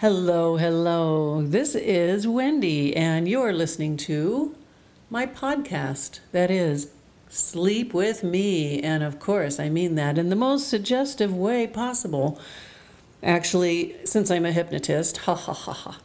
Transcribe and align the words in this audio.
Hello, 0.00 0.56
hello. 0.58 1.42
This 1.42 1.74
is 1.74 2.24
Wendi, 2.24 2.96
and 2.96 3.26
you're 3.26 3.52
listening 3.52 3.96
to 3.96 4.54
my 5.10 5.26
podcast 5.26 6.20
that 6.30 6.52
is 6.52 6.92
Sleep 7.28 7.92
with 7.92 8.22
Me. 8.22 8.80
And 8.80 9.02
of 9.02 9.18
course, 9.18 9.58
I 9.58 9.68
mean 9.68 9.96
that 9.96 10.16
in 10.16 10.28
the 10.28 10.36
most 10.36 10.68
suggestive 10.68 11.34
way 11.34 11.66
possible. 11.66 12.40
Actually, 13.24 13.96
since 14.04 14.30
I'm 14.30 14.46
a 14.46 14.52
hypnotist, 14.52 15.16
ha 15.16 15.34
ha 15.34 15.52
ha 15.52 15.72
ha. 15.72 16.00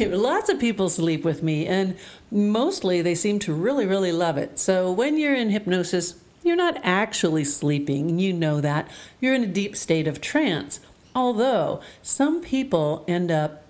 Lots 0.00 0.48
of 0.48 0.58
people 0.58 0.88
sleep 0.88 1.22
with 1.22 1.42
me, 1.42 1.66
and 1.66 1.98
mostly 2.30 3.02
they 3.02 3.14
seem 3.14 3.40
to 3.40 3.52
really, 3.52 3.84
really 3.84 4.10
love 4.10 4.38
it. 4.38 4.58
So 4.58 4.90
when 4.90 5.18
you're 5.18 5.34
in 5.34 5.50
hypnosis, 5.50 6.14
you're 6.42 6.56
not 6.56 6.80
actually 6.82 7.44
sleeping, 7.44 8.18
you 8.18 8.32
know 8.32 8.62
that. 8.62 8.88
You're 9.20 9.34
in 9.34 9.44
a 9.44 9.48
deep 9.48 9.76
state 9.76 10.08
of 10.08 10.22
trance. 10.22 10.80
Although 11.14 11.80
some 12.02 12.40
people 12.42 13.04
end 13.06 13.30
up 13.30 13.64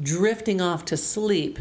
drifting 0.00 0.60
off 0.60 0.84
to 0.86 0.96
sleep, 0.96 1.58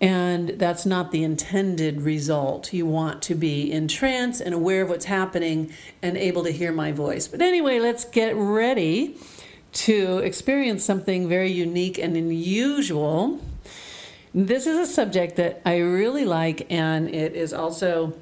and 0.00 0.50
that's 0.50 0.86
not 0.86 1.10
the 1.10 1.22
intended 1.22 2.00
result. 2.00 2.72
You 2.72 2.86
want 2.86 3.20
to 3.22 3.34
be 3.34 3.70
in 3.70 3.86
trance 3.86 4.40
and 4.40 4.54
aware 4.54 4.82
of 4.82 4.88
what's 4.88 5.04
happening 5.04 5.72
and 6.00 6.16
able 6.16 6.42
to 6.44 6.50
hear 6.50 6.72
my 6.72 6.90
voice. 6.90 7.28
But 7.28 7.42
anyway, 7.42 7.80
let's 7.80 8.06
get 8.06 8.34
ready 8.34 9.16
to 9.72 10.18
experience 10.18 10.84
something 10.84 11.28
very 11.28 11.52
unique 11.52 11.98
and 11.98 12.16
unusual. 12.16 13.40
This 14.32 14.66
is 14.66 14.78
a 14.78 14.90
subject 14.90 15.36
that 15.36 15.60
I 15.66 15.78
really 15.78 16.24
like, 16.24 16.66
and 16.70 17.14
it 17.14 17.34
is 17.34 17.52
also 17.52 18.14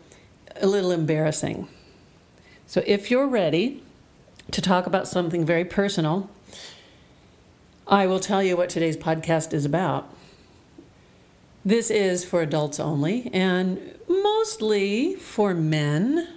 a 0.56 0.66
little 0.66 0.90
embarrassing. 0.90 1.68
So, 2.66 2.82
if 2.86 3.10
you're 3.10 3.28
ready 3.28 3.82
to 4.50 4.62
talk 4.62 4.86
about 4.86 5.06
something 5.06 5.44
very 5.44 5.64
personal, 5.64 6.30
I 7.86 8.06
will 8.06 8.20
tell 8.20 8.42
you 8.42 8.56
what 8.56 8.68
today's 8.68 8.96
podcast 8.96 9.52
is 9.52 9.64
about. 9.64 10.12
This 11.64 11.90
is 11.90 12.24
for 12.24 12.42
adults 12.42 12.80
only 12.80 13.30
and 13.32 13.94
mostly 14.08 15.14
for 15.16 15.54
men 15.54 16.28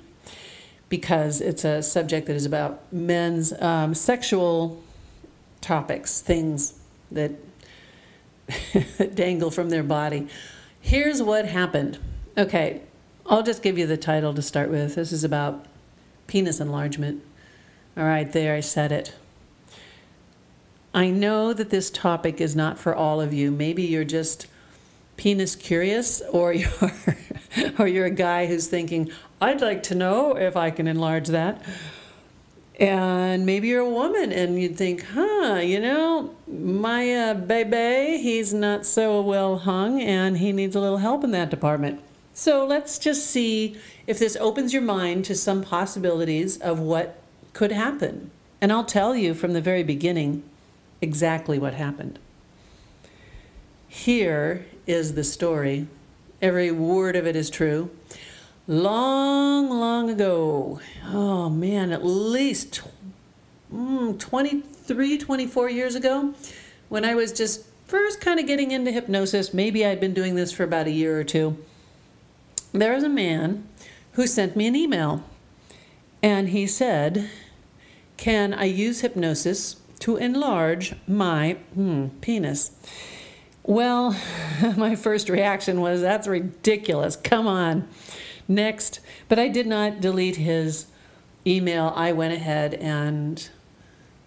because 0.89 1.39
it's 1.39 1.63
a 1.63 1.81
subject 1.81 2.27
that 2.27 2.35
is 2.35 2.45
about 2.45 2.81
men's 2.91 3.53
um, 3.61 3.93
sexual 3.93 4.83
topics, 5.61 6.19
things 6.19 6.73
that 7.11 7.31
dangle 9.15 9.51
from 9.51 9.69
their 9.69 9.83
body. 9.83 10.27
Here's 10.81 11.21
what 11.21 11.45
happened. 11.45 11.97
Okay, 12.37 12.81
I'll 13.25 13.43
just 13.43 13.61
give 13.61 13.77
you 13.77 13.87
the 13.87 13.97
title 13.97 14.33
to 14.33 14.41
start 14.41 14.69
with. 14.69 14.95
This 14.95 15.11
is 15.11 15.23
about 15.23 15.65
penis 16.27 16.59
enlargement. 16.59 17.23
All 17.97 18.05
right, 18.05 18.31
there, 18.31 18.55
I 18.55 18.61
said 18.61 18.91
it. 18.91 19.13
I 20.93 21.09
know 21.09 21.53
that 21.53 21.69
this 21.69 21.89
topic 21.89 22.39
is 22.39 22.55
not 22.55 22.77
for 22.77 22.95
all 22.95 23.21
of 23.21 23.33
you. 23.33 23.51
Maybe 23.51 23.83
you're 23.83 24.03
just 24.03 24.47
penis 25.17 25.55
curious 25.55 26.21
or 26.31 26.53
you're 26.53 26.93
or 27.77 27.87
you're 27.87 28.05
a 28.05 28.11
guy 28.11 28.45
who's 28.45 28.67
thinking, 28.67 29.11
I'd 29.39 29.61
like 29.61 29.83
to 29.83 29.95
know 29.95 30.37
if 30.37 30.55
I 30.55 30.71
can 30.71 30.87
enlarge 30.87 31.27
that. 31.27 31.63
And 32.79 33.45
maybe 33.45 33.67
you're 33.67 33.81
a 33.81 33.89
woman 33.89 34.31
and 34.31 34.59
you'd 34.59 34.77
think, 34.77 35.05
huh, 35.13 35.59
you 35.61 35.79
know, 35.79 36.33
my 36.47 37.13
uh, 37.13 37.33
baby, 37.35 38.21
he's 38.21 38.53
not 38.53 38.85
so 38.85 39.21
well 39.21 39.57
hung 39.57 40.01
and 40.01 40.37
he 40.37 40.51
needs 40.51 40.75
a 40.75 40.79
little 40.79 40.97
help 40.97 41.23
in 41.23 41.31
that 41.31 41.49
department. 41.49 42.01
So 42.33 42.65
let's 42.65 42.97
just 42.97 43.27
see 43.27 43.77
if 44.07 44.17
this 44.17 44.35
opens 44.37 44.73
your 44.73 44.81
mind 44.81 45.25
to 45.25 45.35
some 45.35 45.61
possibilities 45.61 46.57
of 46.57 46.79
what 46.79 47.20
could 47.53 47.71
happen. 47.71 48.31
And 48.59 48.71
I'll 48.71 48.85
tell 48.85 49.15
you 49.15 49.33
from 49.33 49.53
the 49.53 49.61
very 49.61 49.83
beginning 49.83 50.43
exactly 51.01 51.57
what 51.57 51.73
happened. 51.73 52.19
Here 53.87 54.65
is 54.87 55.15
the 55.15 55.23
story. 55.23 55.87
Every 56.41 56.71
word 56.71 57.15
of 57.15 57.27
it 57.27 57.35
is 57.35 57.49
true 57.49 57.91
long, 58.67 59.69
long 59.69 60.09
ago. 60.09 60.79
Oh 61.07 61.49
man, 61.49 61.91
at 61.91 62.05
least 62.05 62.81
mm, 63.73 64.17
23, 64.17 65.17
24 65.17 65.69
years 65.69 65.95
ago, 65.95 66.33
when 66.89 67.03
I 67.03 67.15
was 67.15 67.33
just 67.33 67.65
first 67.85 68.21
kind 68.21 68.39
of 68.39 68.47
getting 68.47 68.71
into 68.71 68.89
hypnosis. 68.89 69.53
Maybe 69.53 69.85
I'd 69.85 69.99
been 69.99 70.13
doing 70.13 70.35
this 70.35 70.53
for 70.53 70.63
about 70.63 70.87
a 70.87 70.91
year 70.91 71.19
or 71.19 71.25
two. 71.25 71.57
There 72.71 72.93
was 72.93 73.03
a 73.03 73.09
man 73.09 73.67
who 74.13 74.25
sent 74.25 74.55
me 74.55 74.67
an 74.67 74.77
email, 74.77 75.25
and 76.23 76.49
he 76.49 76.65
said, 76.65 77.29
Can 78.21 78.53
I 78.53 78.65
use 78.65 79.01
hypnosis 79.01 79.77
to 80.01 80.15
enlarge 80.15 80.93
my 81.07 81.53
hmm, 81.73 82.09
penis? 82.21 82.69
Well, 83.63 84.15
my 84.77 84.95
first 84.95 85.27
reaction 85.27 85.81
was, 85.81 86.01
That's 86.01 86.27
ridiculous. 86.27 87.15
Come 87.15 87.47
on 87.47 87.87
next. 88.47 88.99
But 89.27 89.39
I 89.39 89.47
did 89.47 89.65
not 89.65 90.01
delete 90.01 90.35
his 90.35 90.85
email. 91.47 91.93
I 91.95 92.11
went 92.11 92.35
ahead 92.35 92.75
and 92.75 93.49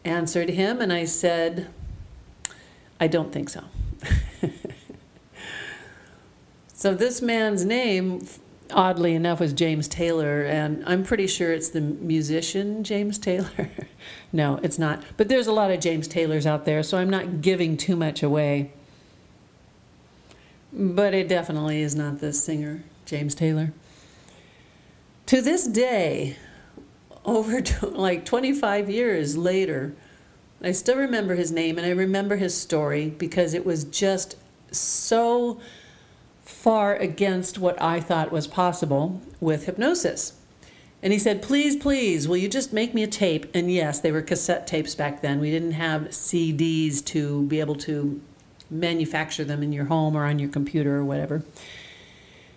answered 0.04 0.48
him 0.48 0.80
and 0.80 0.92
I 0.92 1.04
said, 1.04 1.68
I 2.98 3.06
don't 3.06 3.32
think 3.32 3.48
so. 3.48 3.62
so 6.74 6.96
this 6.96 7.22
man's 7.22 7.64
name, 7.64 8.26
oddly 8.72 9.14
enough, 9.14 9.40
was 9.40 9.52
James 9.52 9.88
Taylor, 9.88 10.42
and 10.42 10.82
I'm 10.86 11.02
pretty 11.02 11.26
sure 11.26 11.52
it's 11.52 11.68
the 11.68 11.80
musician 11.80 12.84
James 12.84 13.18
Taylor. 13.18 13.70
no, 14.32 14.60
it's 14.62 14.78
not. 14.78 15.02
But 15.16 15.28
there's 15.28 15.46
a 15.46 15.52
lot 15.52 15.70
of 15.70 15.80
James 15.80 16.08
Taylors 16.08 16.46
out 16.46 16.64
there, 16.64 16.82
so 16.82 16.98
I'm 16.98 17.10
not 17.10 17.40
giving 17.40 17.76
too 17.76 17.96
much 17.96 18.22
away. 18.22 18.72
But 20.72 21.14
it 21.14 21.28
definitely 21.28 21.82
is 21.82 21.94
not 21.94 22.18
the 22.18 22.32
singer, 22.32 22.82
James 23.06 23.34
Taylor. 23.34 23.72
To 25.26 25.40
this 25.40 25.66
day, 25.66 26.36
over 27.24 27.62
like 27.82 28.24
25 28.24 28.90
years 28.90 29.36
later, 29.36 29.94
I 30.62 30.72
still 30.72 30.96
remember 30.96 31.34
his 31.34 31.52
name 31.52 31.78
and 31.78 31.86
I 31.86 31.90
remember 31.90 32.36
his 32.36 32.56
story 32.56 33.10
because 33.10 33.54
it 33.54 33.66
was 33.66 33.84
just 33.84 34.36
so 34.70 35.60
far 36.44 36.94
against 36.94 37.58
what 37.58 37.80
I 37.80 38.00
thought 38.00 38.30
was 38.30 38.46
possible 38.46 39.20
with 39.40 39.66
hypnosis. 39.66 40.34
And 41.02 41.12
he 41.12 41.18
said, 41.18 41.42
Please, 41.42 41.76
please, 41.76 42.26
will 42.26 42.36
you 42.36 42.48
just 42.48 42.72
make 42.72 42.94
me 42.94 43.02
a 43.02 43.06
tape? 43.06 43.46
And 43.54 43.70
yes, 43.70 44.00
they 44.00 44.10
were 44.10 44.22
cassette 44.22 44.66
tapes 44.66 44.94
back 44.94 45.20
then. 45.20 45.40
We 45.40 45.50
didn't 45.50 45.72
have 45.72 46.02
CDs 46.08 47.04
to 47.06 47.42
be 47.42 47.60
able 47.60 47.74
to 47.76 48.20
manufacture 48.70 49.44
them 49.44 49.62
in 49.62 49.72
your 49.72 49.84
home 49.84 50.16
or 50.16 50.24
on 50.24 50.38
your 50.38 50.48
computer 50.48 50.96
or 50.96 51.04
whatever. 51.04 51.42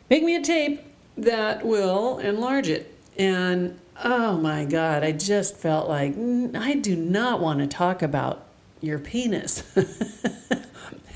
Make 0.09 0.23
me 0.23 0.35
a 0.35 0.41
tape 0.41 0.81
that 1.17 1.65
will 1.65 2.19
enlarge 2.19 2.69
it. 2.69 2.93
And 3.17 3.79
oh 4.03 4.37
my 4.37 4.63
God, 4.63 5.03
I 5.03 5.11
just 5.11 5.57
felt 5.57 5.89
like 5.89 6.13
I 6.55 6.75
do 6.75 6.95
not 6.95 7.41
want 7.41 7.59
to 7.59 7.67
talk 7.67 8.01
about 8.01 8.45
your 8.79 8.99
penis. 8.99 9.63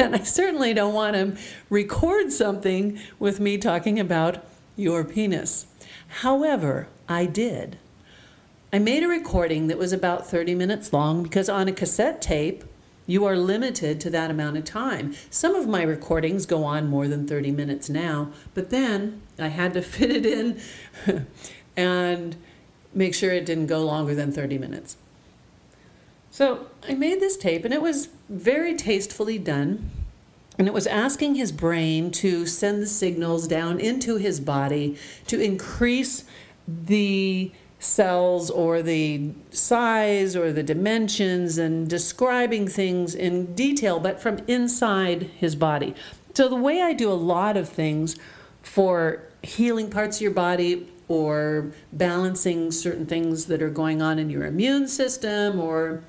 and 0.02 0.16
I 0.16 0.24
certainly 0.24 0.74
don't 0.74 0.94
want 0.94 1.16
to 1.16 1.38
record 1.70 2.32
something 2.32 3.00
with 3.20 3.40
me 3.40 3.58
talking 3.58 4.00
about 4.00 4.44
your 4.76 5.04
penis. 5.04 5.68
However, 6.08 6.88
I 7.08 7.26
did. 7.26 7.78
I 8.74 8.80
made 8.80 9.04
a 9.04 9.08
recording 9.08 9.68
that 9.68 9.78
was 9.78 9.94
about 9.94 10.28
30 10.28 10.56
minutes 10.56 10.92
long 10.92 11.24
because 11.24 11.50
on 11.50 11.68
a 11.68 11.72
cassette 11.72 12.22
tape, 12.22 12.64
you 13.06 13.26
are 13.26 13.36
limited 13.36 14.00
to 14.02 14.10
that 14.10 14.32
amount 14.32 14.58
of 14.58 14.66
time. 14.66 15.14
Some 15.30 15.56
of 15.56 15.68
my 15.68 15.84
recordings 15.84 16.46
go 16.46 16.64
on 16.64 16.88
more 16.88 17.08
than 17.08 17.28
30 17.28 17.52
minutes 17.52 17.90
now, 17.90 18.32
but 18.54 18.70
then 18.70 19.22
I 19.38 19.48
had 19.48 19.74
to 19.74 19.82
fit 19.84 20.10
it 20.10 20.26
in 20.26 20.60
and 21.76 22.36
make 22.94 23.14
sure 23.14 23.32
it 23.32 23.46
didn't 23.46 23.68
go 23.68 23.84
longer 23.84 24.16
than 24.16 24.32
30 24.32 24.58
minutes. 24.58 24.98
So 26.32 26.68
I 26.88 26.94
made 26.94 27.20
this 27.20 27.36
tape 27.36 27.66
and 27.66 27.74
it 27.74 27.82
was 27.82 28.08
very 28.30 28.76
tastefully 28.76 29.38
done. 29.38 29.92
And 30.58 30.68
it 30.68 30.74
was 30.74 30.88
asking 30.88 31.36
his 31.36 31.52
brain 31.52 32.12
to 32.12 32.46
send 32.46 32.82
the 32.82 32.88
signals 32.88 33.48
down 33.48 33.80
into 33.80 34.18
his 34.18 34.40
body 34.40 34.98
to 35.28 35.40
increase 35.40 36.24
the 36.68 37.52
cells 37.80 38.50
or 38.50 38.82
the 38.82 39.32
size 39.50 40.36
or 40.36 40.54
the 40.54 40.62
dimensions 40.62 41.58
and 41.58 41.90
describing 41.90 42.68
things 42.68 43.16
in 43.16 43.56
detail, 43.56 44.00
but 44.00 44.22
from 44.22 44.40
inside 44.48 45.24
his 45.24 45.56
body. 45.56 45.96
So, 46.36 46.48
the 46.48 46.56
way 46.56 46.82
I 46.82 46.94
do 46.94 47.12
a 47.12 47.14
lot 47.14 47.58
of 47.58 47.68
things 47.68 48.16
for 48.62 49.24
healing 49.42 49.90
parts 49.90 50.18
of 50.18 50.22
your 50.22 50.32
body 50.32 50.88
or 51.08 51.72
balancing 51.92 52.72
certain 52.72 53.06
things 53.06 53.46
that 53.46 53.62
are 53.62 53.70
going 53.70 54.02
on 54.02 54.20
in 54.20 54.30
your 54.30 54.46
immune 54.46 54.88
system 54.88 55.60
or 55.60 56.04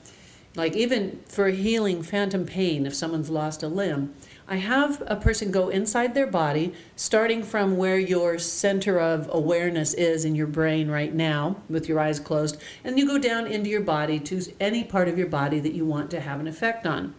like 0.55 0.77
even 0.77 1.21
for 1.27 1.49
healing 1.49 2.03
phantom 2.03 2.45
pain 2.45 2.87
if 2.87 2.95
someone's 2.95 3.31
lost 3.31 3.63
a 3.63 3.69
limb 3.69 4.15
I 4.53 4.57
have 4.57 5.03
a 5.07 5.17
person 5.17 5.51
go 5.51 5.69
inside 5.69 6.13
their 6.13 6.27
body, 6.27 6.75
starting 6.97 7.43
from 7.43 7.79
where 7.79 7.99
your 7.99 8.39
center 8.39 9.01
of 9.01 9.31
awareness 9.33 9.95
is 9.95 10.27
in 10.27 10.35
your 10.35 10.47
brain 10.47 10.91
right 10.91 11.15
now, 11.15 11.57
with 11.71 11.89
your 11.89 12.01
eyes 12.01 12.21
closed, 12.21 12.61
and 12.85 12.99
you 12.99 13.07
go 13.07 13.19
down 13.19 13.47
into 13.47 13.71
your 13.71 13.81
body 13.81 14.19
to 14.21 14.43
any 14.61 14.85
part 14.85 15.09
of 15.09 15.17
your 15.17 15.29
body 15.29 15.59
that 15.61 15.73
you 15.73 15.87
want 15.87 16.11
to 16.11 16.21
have 16.21 16.39
an 16.39 16.49
effect 16.49 16.87
on. 16.87 17.15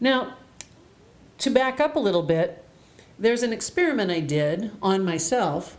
Now, 0.00 0.36
to 1.36 1.50
back 1.50 1.80
up 1.80 1.96
a 1.96 2.00
little 2.00 2.22
bit, 2.22 2.64
there's 3.18 3.42
an 3.42 3.52
experiment 3.52 4.10
I 4.10 4.20
did 4.20 4.70
on 4.80 5.04
myself 5.04 5.76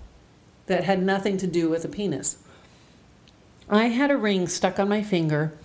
that 0.68 0.83
had 0.83 1.01
nothing 1.01 1.38
to 1.38 1.48
do 1.48 1.69
with 1.69 1.83
a 1.83 1.89
penis. 1.89 2.38
I 3.69 3.86
had 3.86 4.12
a 4.12 4.18
ring 4.18 4.48
stuck 4.48 4.77
on 4.77 4.89
my 4.89 5.01
finger 5.01 5.57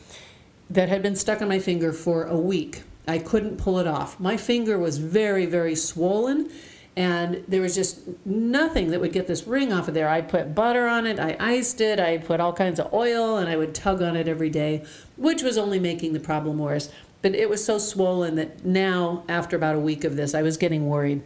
that 0.71 0.89
had 0.89 1.03
been 1.03 1.17
stuck 1.17 1.43
on 1.43 1.49
my 1.49 1.59
finger 1.59 1.93
for 1.93 2.25
a 2.25 2.37
week. 2.37 2.83
I 3.07 3.19
couldn't 3.19 3.59
pull 3.59 3.79
it 3.79 3.87
off. 3.87 4.19
My 4.19 4.37
finger 4.37 4.79
was 4.79 4.99
very, 4.99 5.47
very 5.47 5.75
swollen, 5.75 6.51
and 6.97 7.45
there 7.49 7.61
was 7.61 7.75
just 7.75 8.01
nothing 8.25 8.91
that 8.91 9.01
would 9.01 9.13
get 9.13 9.27
this 9.27 9.47
ring 9.47 9.73
off 9.73 9.89
of 9.89 9.95
there. 9.95 10.09
I 10.09 10.21
put 10.23 10.55
butter 10.55 10.87
on 10.87 11.07
it, 11.07 11.19
I 11.19 11.37
iced 11.39 11.81
it, 11.81 12.01
I 12.01 12.19
put 12.19 12.41
all 12.41 12.53
kinds 12.53 12.81
of 12.81 12.93
oil, 12.95 13.37
and 13.37 13.49
I 13.49 13.57
would 13.57 13.75
tug 13.75 14.01
on 14.01 14.17
it 14.17 14.29
every 14.29 14.51
day, 14.51 14.85
which 15.17 15.43
was 15.43 15.59
only 15.59 15.79
making 15.79 16.13
the 16.13 16.21
problem 16.21 16.59
worse. 16.59 16.91
But 17.21 17.35
it 17.35 17.49
was 17.49 17.65
so 17.65 17.79
swollen 17.79 18.37
that 18.37 18.65
now, 18.65 19.25
after 19.29 19.57
about 19.57 19.77
a 19.77 19.81
week 19.81 20.05
of 20.05 20.17
this, 20.17 20.35
I 20.35 20.43
was 20.43 20.57
getting 20.57 20.87
worried. 20.87 21.23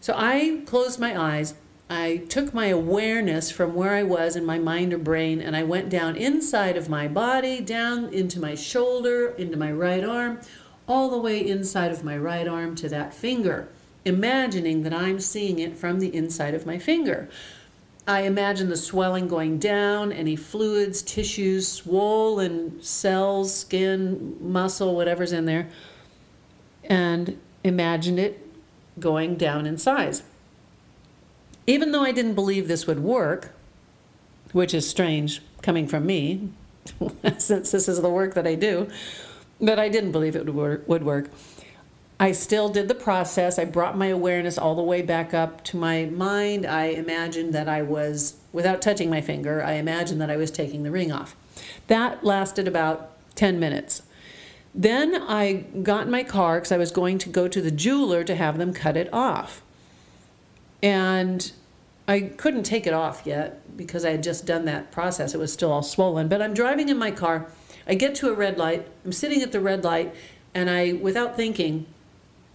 So 0.00 0.14
I 0.16 0.62
closed 0.66 0.98
my 0.98 1.18
eyes. 1.18 1.54
I 1.96 2.16
took 2.28 2.52
my 2.52 2.66
awareness 2.66 3.52
from 3.52 3.74
where 3.74 3.92
I 3.92 4.02
was 4.02 4.34
in 4.34 4.44
my 4.44 4.58
mind 4.58 4.92
or 4.92 4.98
brain 4.98 5.40
and 5.40 5.54
I 5.54 5.62
went 5.62 5.90
down 5.90 6.16
inside 6.16 6.76
of 6.76 6.88
my 6.88 7.06
body, 7.06 7.60
down 7.60 8.12
into 8.12 8.40
my 8.40 8.56
shoulder, 8.56 9.28
into 9.38 9.56
my 9.56 9.70
right 9.70 10.02
arm, 10.02 10.40
all 10.88 11.08
the 11.08 11.18
way 11.18 11.38
inside 11.46 11.92
of 11.92 12.02
my 12.02 12.18
right 12.18 12.48
arm 12.48 12.74
to 12.76 12.88
that 12.88 13.14
finger, 13.14 13.68
imagining 14.04 14.82
that 14.82 14.92
I'm 14.92 15.20
seeing 15.20 15.60
it 15.60 15.76
from 15.76 16.00
the 16.00 16.12
inside 16.12 16.52
of 16.52 16.66
my 16.66 16.80
finger. 16.80 17.28
I 18.08 18.22
imagine 18.22 18.70
the 18.70 18.76
swelling 18.76 19.28
going 19.28 19.60
down, 19.60 20.10
any 20.10 20.34
fluids, 20.34 21.00
tissues, 21.00 21.68
swollen 21.68 22.82
cells, 22.82 23.54
skin, 23.54 24.36
muscle, 24.40 24.96
whatever's 24.96 25.32
in 25.32 25.44
there, 25.44 25.68
and 26.82 27.38
imagine 27.62 28.18
it 28.18 28.44
going 28.98 29.36
down 29.36 29.64
in 29.64 29.78
size. 29.78 30.24
Even 31.66 31.92
though 31.92 32.02
I 32.02 32.12
didn't 32.12 32.34
believe 32.34 32.68
this 32.68 32.86
would 32.86 33.00
work, 33.00 33.54
which 34.52 34.74
is 34.74 34.88
strange 34.88 35.40
coming 35.62 35.86
from 35.86 36.06
me, 36.06 36.50
since 37.38 37.70
this 37.70 37.88
is 37.88 38.00
the 38.02 38.10
work 38.10 38.34
that 38.34 38.46
I 38.46 38.54
do, 38.54 38.88
but 39.60 39.78
I 39.78 39.88
didn't 39.88 40.12
believe 40.12 40.36
it 40.36 40.52
would 40.52 41.04
work. 41.04 41.30
I 42.20 42.32
still 42.32 42.68
did 42.68 42.88
the 42.88 42.94
process. 42.94 43.58
I 43.58 43.64
brought 43.64 43.98
my 43.98 44.06
awareness 44.06 44.56
all 44.56 44.74
the 44.74 44.82
way 44.82 45.02
back 45.02 45.34
up 45.34 45.64
to 45.64 45.76
my 45.76 46.04
mind. 46.06 46.64
I 46.64 46.86
imagined 46.86 47.52
that 47.54 47.68
I 47.68 47.82
was, 47.82 48.36
without 48.52 48.80
touching 48.80 49.10
my 49.10 49.20
finger, 49.20 49.62
I 49.62 49.72
imagined 49.72 50.20
that 50.20 50.30
I 50.30 50.36
was 50.36 50.50
taking 50.50 50.84
the 50.84 50.90
ring 50.90 51.10
off. 51.10 51.34
That 51.88 52.22
lasted 52.22 52.68
about 52.68 53.10
10 53.34 53.58
minutes. 53.58 54.02
Then 54.74 55.14
I 55.22 55.64
got 55.82 56.06
in 56.06 56.10
my 56.10 56.22
car 56.24 56.58
because 56.58 56.72
I 56.72 56.76
was 56.76 56.90
going 56.90 57.18
to 57.18 57.28
go 57.28 57.48
to 57.48 57.60
the 57.60 57.70
jeweler 57.70 58.22
to 58.24 58.34
have 58.34 58.58
them 58.58 58.72
cut 58.72 58.96
it 58.96 59.12
off. 59.12 59.62
And 60.84 61.50
I 62.06 62.20
couldn't 62.20 62.62
take 62.62 62.86
it 62.86 62.92
off 62.92 63.22
yet 63.24 63.76
because 63.76 64.04
I 64.04 64.10
had 64.10 64.22
just 64.22 64.46
done 64.46 64.66
that 64.66 64.92
process. 64.92 65.34
It 65.34 65.38
was 65.38 65.52
still 65.52 65.72
all 65.72 65.82
swollen. 65.82 66.28
But 66.28 66.40
I'm 66.40 66.54
driving 66.54 66.88
in 66.88 66.98
my 66.98 67.10
car 67.10 67.48
I 67.86 67.94
get 67.94 68.14
to 68.16 68.30
a 68.30 68.34
red 68.34 68.56
light. 68.58 68.86
I'm 69.04 69.12
sitting 69.12 69.42
at 69.42 69.52
the 69.52 69.60
red 69.60 69.84
light, 69.84 70.14
and 70.54 70.70
I, 70.70 70.92
without 70.92 71.36
thinking, 71.36 71.86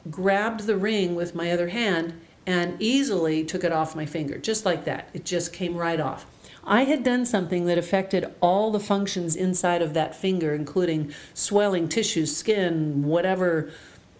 grabbed 0.09 0.61
the 0.61 0.77
ring 0.77 1.15
with 1.15 1.35
my 1.35 1.51
other 1.51 1.69
hand 1.69 2.19
and 2.45 2.81
easily 2.81 3.43
took 3.43 3.63
it 3.63 3.71
off 3.71 3.95
my 3.95 4.05
finger, 4.05 4.37
just 4.39 4.65
like 4.65 4.85
that. 4.85 5.09
It 5.13 5.25
just 5.25 5.53
came 5.53 5.75
right 5.75 5.99
off. 5.99 6.25
I 6.63 6.85
had 6.85 7.03
done 7.03 7.25
something 7.25 7.65
that 7.65 7.77
affected 7.77 8.33
all 8.41 8.71
the 8.71 8.79
functions 8.79 9.35
inside 9.35 9.81
of 9.81 9.93
that 9.93 10.15
finger, 10.15 10.53
including 10.53 11.13
swelling 11.33 11.87
tissues, 11.87 12.35
skin, 12.35 13.03
whatever 13.03 13.71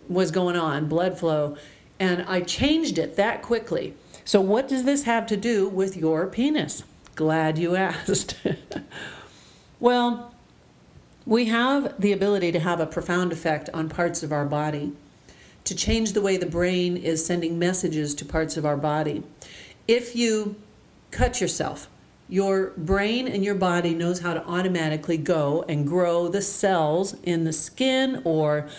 was 0.07 0.31
going 0.31 0.55
on, 0.55 0.87
blood 0.87 1.17
flow, 1.17 1.57
and 1.99 2.23
I 2.23 2.41
changed 2.41 2.97
it 2.97 3.15
that 3.15 3.41
quickly. 3.41 3.95
So, 4.29 4.41
what 4.41 4.67
does 4.67 4.83
this 4.83 5.05
have 5.05 5.25
to 5.25 5.35
do 5.35 5.67
with 5.67 5.97
your 5.97 6.27
penis? 6.27 6.83
Glad 7.15 7.57
you 7.57 7.75
asked. 7.75 8.35
well, 9.79 10.35
we 11.25 11.45
have 11.45 11.99
the 11.99 12.13
ability 12.13 12.51
to 12.51 12.59
have 12.59 12.79
a 12.79 12.85
profound 12.85 13.31
effect 13.31 13.71
on 13.73 13.89
parts 13.89 14.21
of 14.21 14.31
our 14.31 14.45
body, 14.45 14.91
to 15.63 15.73
change 15.73 16.13
the 16.13 16.21
way 16.21 16.37
the 16.37 16.45
brain 16.45 16.95
is 16.95 17.25
sending 17.25 17.57
messages 17.57 18.13
to 18.13 18.23
parts 18.23 18.55
of 18.55 18.67
our 18.67 18.77
body. 18.77 19.23
If 19.87 20.15
you 20.15 20.57
cut 21.09 21.41
yourself, 21.41 21.89
your 22.27 22.67
brain 22.77 23.27
and 23.27 23.43
your 23.43 23.55
body 23.55 23.95
knows 23.95 24.19
how 24.19 24.35
to 24.35 24.45
automatically 24.45 25.17
go 25.17 25.65
and 25.67 25.87
grow 25.87 26.27
the 26.27 26.43
cells 26.43 27.15
in 27.23 27.45
the 27.45 27.53
skin 27.53 28.21
or 28.23 28.69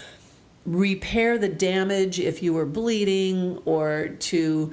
repair 0.64 1.38
the 1.38 1.48
damage 1.48 2.20
if 2.20 2.40
you 2.40 2.52
were 2.52 2.66
bleeding 2.66 3.58
or 3.64 4.10
to 4.20 4.72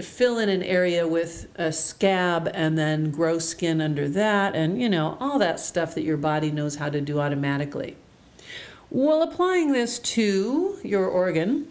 fill 0.00 0.38
in 0.38 0.48
an 0.48 0.62
area 0.62 1.06
with 1.06 1.48
a 1.56 1.72
scab 1.72 2.48
and 2.54 2.78
then 2.78 3.10
grow 3.10 3.38
skin 3.38 3.80
under 3.80 4.08
that, 4.08 4.54
and 4.54 4.80
you 4.80 4.88
know, 4.88 5.16
all 5.20 5.38
that 5.38 5.58
stuff 5.58 5.94
that 5.94 6.04
your 6.04 6.16
body 6.16 6.50
knows 6.50 6.76
how 6.76 6.88
to 6.88 7.00
do 7.00 7.18
automatically. 7.18 7.96
Well, 8.88 9.22
applying 9.22 9.72
this 9.72 9.98
to 10.00 10.78
your 10.82 11.06
organ, 11.06 11.68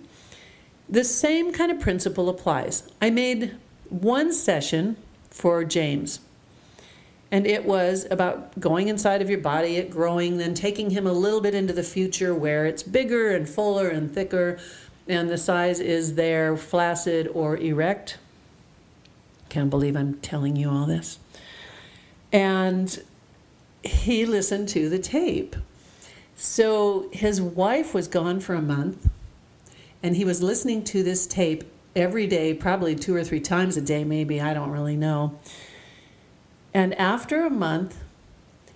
the 0.88 1.04
same 1.04 1.52
kind 1.52 1.72
of 1.72 1.80
principle 1.80 2.30
applies. 2.30 2.90
I 3.02 3.10
made 3.10 3.56
one 3.90 4.34
session 4.34 4.98
for 5.30 5.64
James, 5.64 6.20
and 7.32 7.46
it 7.46 7.66
was 7.66 8.08
about 8.10 8.60
going 8.60 8.88
inside 8.88 9.22
of 9.22 9.30
your 9.30 9.40
body, 9.40 9.76
it 9.78 9.92
growing, 9.92 10.38
then 10.38 10.54
taking 10.54 10.90
him 10.90 11.06
a 11.06 11.14
little 11.14 11.42
bit 11.42 11.54
into 11.54 11.74
the 11.74 11.84
future 11.84 12.34
where 12.34 12.66
it's 12.66 12.84
bigger 12.84 13.32
and 13.32 13.48
fuller 13.48 13.88
and 13.88 14.14
thicker, 14.14 14.60
and 15.10 15.30
the 15.30 15.38
size 15.38 15.80
is 15.80 16.16
there 16.16 16.56
flaccid 16.56 17.28
or 17.34 17.58
erect. 17.58 18.20
Can't 19.50 19.70
believe 19.70 19.96
I'm 19.96 20.14
telling 20.20 20.56
you 20.56 20.70
all 20.70 20.86
this. 20.86 21.18
And 22.32 23.04
he 23.84 24.26
listened 24.26 24.70
to 24.70 24.88
the 24.88 25.00
tape. 25.00 25.56
So 26.36 27.10
his 27.12 27.42
wife 27.42 27.94
was 27.94 28.08
gone 28.08 28.40
for 28.40 28.54
a 28.54 28.62
month, 28.62 29.10
and 30.04 30.16
he 30.16 30.24
was 30.24 30.44
listening 30.44 30.84
to 30.86 31.04
this 31.04 31.26
tape 31.26 31.64
every 31.96 32.28
day, 32.28 32.54
probably 32.54 32.96
two 32.96 33.16
or 33.16 33.24
three 33.24 33.42
times 33.42 33.76
a 33.76 33.82
day, 33.82 34.04
maybe, 34.04 34.40
I 34.40 34.54
don't 34.54 34.70
really 34.70 34.96
know. 34.96 35.38
And 36.74 36.94
after 36.96 37.46
a 37.46 37.50
month, 37.50 37.98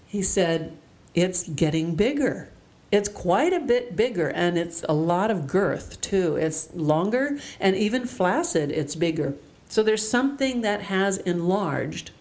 he 0.08 0.24
said, 0.24 0.76
It's 1.14 1.48
getting 1.48 1.96
bigger. 1.96 2.50
It's 2.94 3.10
quite 3.10 3.54
a 3.54 3.60
bit 3.60 3.96
bigger 3.96 4.30
and 4.30 4.56
it's 4.56 4.86
a 4.88 4.94
lot 4.94 5.32
of 5.32 5.48
girth 5.48 6.00
too. 6.00 6.36
It's 6.36 6.72
longer 6.76 7.40
and 7.60 7.76
even 7.76 8.06
flaccid, 8.06 8.70
it's 8.70 8.94
bigger. 8.94 9.34
So 9.68 9.82
there's 9.82 10.08
something 10.08 10.62
that 10.62 10.84
has 10.84 11.18
enlarged 11.18 12.12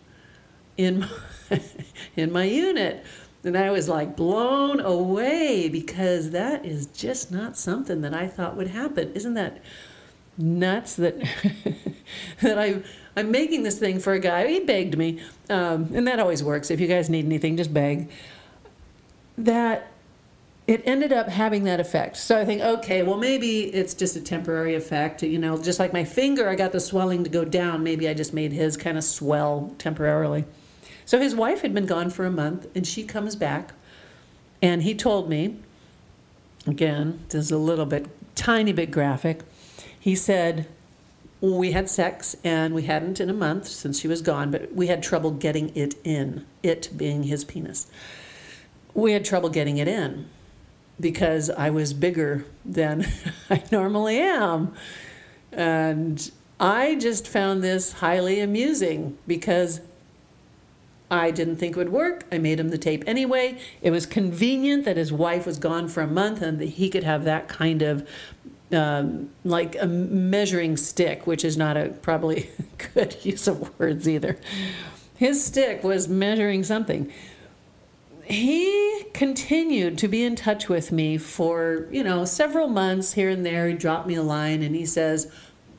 in 0.79 1.00
my, 1.00 1.61
in 2.17 2.33
my 2.33 2.45
unit. 2.45 3.05
And 3.45 3.55
I 3.55 3.71
was 3.71 3.87
like 3.87 4.17
blown 4.17 4.81
away 4.81 5.69
because 5.69 6.31
that 6.31 6.64
is 6.64 6.87
just 6.87 7.31
not 7.31 7.59
something 7.59 8.00
that 8.00 8.14
I 8.14 8.26
thought 8.26 8.57
would 8.57 8.69
happen. 8.69 9.12
Isn't 9.12 9.35
that 9.35 9.61
nuts 10.38 10.97
that 10.97 11.19
that 12.41 12.59
I 12.59 12.83
I'm 13.14 13.31
making 13.31 13.62
this 13.62 13.79
thing 13.79 14.00
for 14.00 14.14
a 14.14 14.19
guy. 14.19 14.47
He 14.47 14.61
begged 14.61 14.97
me, 14.97 15.21
um, 15.50 15.91
and 15.93 16.09
that 16.09 16.19
always 16.19 16.43
works. 16.43 16.71
If 16.71 16.81
you 16.81 16.87
guys 16.87 17.11
need 17.11 17.26
anything, 17.26 17.59
just 17.59 17.75
beg. 17.75 18.11
That 19.37 19.92
it 20.73 20.83
ended 20.87 21.12
up 21.12 21.29
having 21.29 21.64
that 21.64 21.81
effect. 21.81 22.17
So 22.17 22.41
I 22.41 22.47
think, 22.47 22.62
okay, 22.62 23.02
well, 23.02 23.19
maybe 23.19 23.64
it's 23.75 23.93
just 23.93 24.17
a 24.17 24.23
temporary 24.23 24.75
effect. 24.75 25.23
You 25.23 25.38
know, 25.38 25.62
just 25.62 25.79
like 25.79 25.93
my 25.93 26.02
finger, 26.02 26.49
I 26.49 26.55
got 26.55 26.73
the 26.73 26.81
swelling 26.81 27.25
to 27.25 27.31
go 27.31 27.45
down. 27.45 27.83
Maybe 27.83 28.09
I 28.09 28.14
just 28.14 28.33
made 28.33 28.52
his 28.52 28.79
kind 28.79 28.97
of 28.97 29.05
swell 29.05 29.75
temporarily. 29.76 30.47
So 31.05 31.21
his 31.21 31.35
wife 31.35 31.61
had 31.61 31.75
been 31.75 31.85
gone 31.85 32.09
for 32.09 32.25
a 32.25 32.31
month, 32.31 32.69
and 32.75 32.87
she 32.87 33.05
comes 33.05 33.37
back, 33.37 33.75
and 34.62 34.83
he 34.83 34.95
told 34.95 35.29
me, 35.29 35.57
again, 36.67 37.21
this 37.29 37.45
is 37.45 37.50
a 37.50 37.59
little 37.59 37.85
bit, 37.85 38.07
tiny 38.35 38.73
bit 38.73 38.91
graphic. 38.91 39.43
He 40.00 40.14
said, 40.17 40.69
we 41.43 41.73
had 41.73 41.91
sex 41.91 42.37
and 42.45 42.73
we 42.73 42.85
hadn't 42.85 43.21
in 43.21 43.29
a 43.29 43.35
month 43.35 43.67
since 43.67 44.00
she 44.00 44.07
was 44.07 44.23
gone, 44.23 44.50
but 44.52 44.73
we 44.73 44.87
had 44.87 45.02
trouble 45.02 45.33
getting 45.33 45.76
it 45.76 45.97
in, 46.05 46.47
it 46.62 46.88
being 46.97 47.25
his 47.25 47.45
penis. 47.45 47.88
We 48.95 49.12
had 49.12 49.25
trouble 49.25 49.49
getting 49.49 49.79
it 49.79 49.88
in 49.88 50.29
because 51.02 51.50
I 51.50 51.68
was 51.68 51.92
bigger 51.92 52.47
than 52.64 53.06
I 53.50 53.62
normally 53.71 54.18
am. 54.18 54.73
And 55.52 56.30
I 56.59 56.94
just 56.94 57.28
found 57.28 57.62
this 57.62 57.92
highly 57.94 58.40
amusing 58.40 59.18
because 59.26 59.80
I 61.11 61.30
didn't 61.30 61.56
think 61.56 61.76
it 61.76 61.78
would 61.78 61.92
work. 61.92 62.25
I 62.32 62.38
made 62.38 62.59
him 62.59 62.71
the 62.71 62.78
tape 62.78 63.04
anyway. 63.06 63.59
It 63.82 63.90
was 63.90 64.06
convenient 64.06 64.87
that 64.87 64.97
his 64.97 65.12
wife 65.12 65.44
was 65.44 65.59
gone 65.59 65.88
for 65.88 66.02
a 66.02 66.06
month 66.06 66.40
and 66.40 66.59
that 66.59 66.71
he 66.71 66.88
could 66.88 67.04
have 67.04 67.25
that 67.25 67.49
kind 67.49 67.82
of 67.82 68.09
um, 68.73 69.28
like 69.44 69.76
a 69.78 69.87
measuring 69.87 70.78
stick, 70.78 71.26
which 71.26 71.44
is 71.44 71.59
not 71.59 71.76
a 71.76 71.88
probably 71.88 72.49
good 72.94 73.16
use 73.23 73.47
of 73.47 73.78
words 73.78 74.09
either. 74.09 74.38
His 75.16 75.44
stick 75.44 75.85
was 75.85 76.09
measuring 76.09 76.64
something. 76.64 77.12
He 78.25 79.05
continued 79.12 79.99
to 79.99 80.09
be 80.09 80.25
in 80.25 80.37
touch 80.37 80.69
with 80.69 80.93
me 80.93 81.19
for, 81.19 81.87
you 81.91 82.05
know, 82.05 82.25
several 82.25 82.69
months 82.69 83.14
here 83.14 83.29
and 83.29 83.45
there. 83.45 83.69
He 83.69 83.75
dropped 83.75 84.07
me 84.07 84.14
a 84.14 84.23
line 84.23 84.62
and 84.62 84.75
he 84.75 84.87
says, 84.87 85.31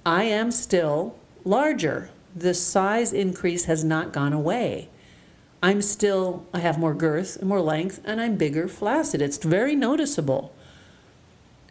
I 0.05 0.23
am 0.23 0.51
still 0.51 1.15
larger. 1.45 2.09
The 2.35 2.53
size 2.53 3.13
increase 3.13 3.65
has 3.65 3.83
not 3.83 4.12
gone 4.12 4.33
away. 4.33 4.89
I'm 5.62 5.81
still, 5.81 6.45
I 6.53 6.59
have 6.59 6.77
more 6.77 6.93
girth 6.93 7.38
and 7.38 7.47
more 7.47 7.62
length, 7.62 8.01
and 8.03 8.19
I'm 8.19 8.35
bigger, 8.35 8.67
flaccid. 8.67 9.21
It's 9.21 9.38
very 9.38 9.75
noticeable. 9.75 10.53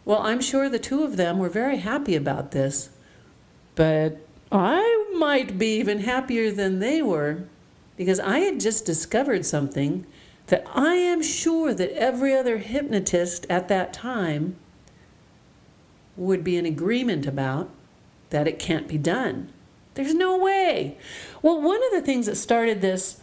Well, 0.03 0.19
I'm 0.19 0.41
sure 0.41 0.67
the 0.67 0.79
two 0.79 1.03
of 1.03 1.15
them 1.15 1.37
were 1.37 1.49
very 1.49 1.77
happy 1.77 2.15
about 2.15 2.51
this, 2.51 2.89
but 3.75 4.17
I 4.51 5.13
might 5.15 5.59
be 5.59 5.77
even 5.77 5.99
happier 5.99 6.51
than 6.51 6.79
they 6.79 7.03
were 7.03 7.43
because 7.95 8.19
I 8.19 8.39
had 8.39 8.59
just 8.59 8.85
discovered 8.85 9.45
something 9.45 10.05
that 10.47 10.65
I 10.73 10.95
am 10.95 11.21
sure 11.21 11.73
that 11.73 11.91
every 11.91 12.35
other 12.35 12.57
hypnotist 12.57 13.45
at 13.49 13.67
that 13.69 13.93
time 13.93 14.55
would 16.15 16.43
be 16.43 16.57
in 16.57 16.65
agreement 16.65 17.25
about 17.25 17.69
that 18.29 18.47
it 18.47 18.59
can't 18.59 18.87
be 18.87 18.97
done. 18.97 19.51
There's 19.95 20.13
no 20.13 20.37
way. 20.37 20.97
Well, 21.41 21.61
one 21.61 21.81
of 21.83 21.91
the 21.91 22.01
things 22.01 22.25
that 22.25 22.35
started 22.35 22.81
this 22.81 23.19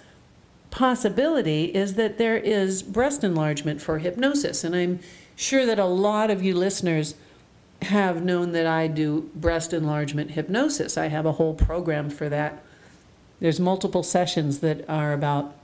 possibility 0.71 1.65
is 1.65 1.95
that 1.95 2.17
there 2.17 2.37
is 2.37 2.83
breast 2.83 3.25
enlargement 3.25 3.83
for 3.83 3.99
hypnosis, 3.99 4.63
and 4.63 4.75
I'm 4.75 5.01
sure 5.35 5.67
that 5.67 5.79
a 5.79 5.85
lot 5.85 6.31
of 6.31 6.43
you 6.43 6.55
listeners 6.55 7.15
have 7.83 8.23
known 8.23 8.53
that 8.53 8.67
I 8.67 8.87
do 8.87 9.31
breast 9.35 9.73
enlargement 9.73 10.33
hypnosis. 10.33 10.97
I 10.97 11.09
have 11.09 11.27
a 11.27 11.33
whole 11.33 11.55
program 11.55 12.11
for 12.11 12.29
that. 12.29 12.63
There's 13.41 13.59
multiple 13.59 14.03
sessions 14.03 14.61
that 14.61 14.89
are 14.89 15.13
about 15.13 15.57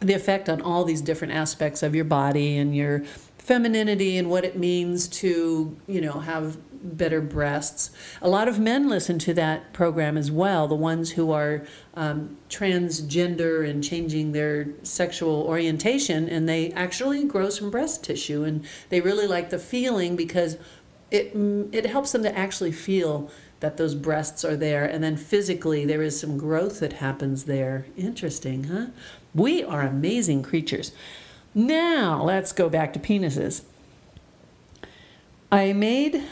the 0.00 0.14
effect 0.14 0.48
on 0.48 0.60
all 0.60 0.84
these 0.84 1.00
different 1.00 1.32
aspects 1.32 1.82
of 1.82 1.94
your 1.94 2.04
body 2.04 2.56
and 2.56 2.74
your 2.76 3.04
femininity 3.38 4.16
and 4.16 4.30
what 4.30 4.44
it 4.44 4.56
means 4.56 5.06
to, 5.06 5.76
you 5.86 6.00
know, 6.00 6.20
have 6.20 6.56
better 6.84 7.20
breasts. 7.20 7.90
A 8.20 8.28
lot 8.28 8.48
of 8.48 8.58
men 8.58 8.88
listen 8.88 9.18
to 9.20 9.34
that 9.34 9.72
program 9.72 10.16
as 10.16 10.30
well, 10.30 10.68
the 10.68 10.74
ones 10.74 11.12
who 11.12 11.32
are 11.32 11.64
um, 11.94 12.36
transgender 12.48 13.68
and 13.68 13.82
changing 13.82 14.32
their 14.32 14.68
sexual 14.82 15.42
orientation, 15.42 16.28
and 16.28 16.48
they 16.48 16.72
actually 16.72 17.24
grow 17.24 17.48
some 17.48 17.70
breast 17.70 18.04
tissue, 18.04 18.44
and 18.44 18.64
they 18.90 19.00
really 19.00 19.26
like 19.26 19.50
the 19.50 19.58
feeling 19.58 20.16
because 20.16 20.58
it 21.10 21.32
it 21.72 21.86
helps 21.86 22.12
them 22.12 22.22
to 22.22 22.38
actually 22.38 22.72
feel 22.72 23.30
that 23.60 23.76
those 23.76 23.94
breasts 23.94 24.44
are 24.44 24.56
there, 24.56 24.84
and 24.84 25.02
then 25.02 25.16
physically 25.16 25.84
there 25.86 26.02
is 26.02 26.18
some 26.18 26.36
growth 26.36 26.80
that 26.80 26.94
happens 26.94 27.44
there. 27.44 27.86
Interesting, 27.96 28.64
huh? 28.64 28.86
We 29.34 29.64
are 29.64 29.82
amazing 29.82 30.42
creatures. 30.42 30.92
Now 31.54 32.22
let's 32.22 32.52
go 32.52 32.68
back 32.68 32.92
to 32.92 32.98
penises. 32.98 33.62
I 35.50 35.72
made 35.72 36.22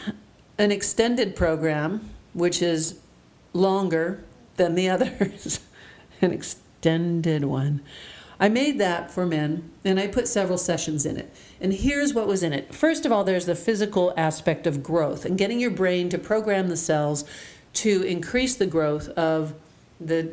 an 0.58 0.72
extended 0.72 1.36
program, 1.36 2.10
which 2.32 2.62
is 2.62 2.98
longer 3.52 4.24
than 4.56 4.74
the 4.74 4.88
others, 4.90 5.60
an 6.20 6.32
extended 6.32 7.44
one. 7.44 7.82
I 8.40 8.48
made 8.48 8.78
that 8.78 9.12
for 9.12 9.24
men 9.24 9.70
and 9.84 10.00
I 10.00 10.08
put 10.08 10.26
several 10.26 10.58
sessions 10.58 11.06
in 11.06 11.16
it. 11.16 11.32
And 11.60 11.72
here's 11.72 12.12
what 12.12 12.26
was 12.26 12.42
in 12.42 12.52
it. 12.52 12.74
First 12.74 13.06
of 13.06 13.12
all, 13.12 13.22
there's 13.22 13.46
the 13.46 13.54
physical 13.54 14.12
aspect 14.16 14.66
of 14.66 14.82
growth 14.82 15.24
and 15.24 15.38
getting 15.38 15.60
your 15.60 15.70
brain 15.70 16.08
to 16.08 16.18
program 16.18 16.68
the 16.68 16.76
cells 16.76 17.24
to 17.74 18.02
increase 18.02 18.56
the 18.56 18.66
growth 18.66 19.08
of 19.10 19.54
the 20.00 20.32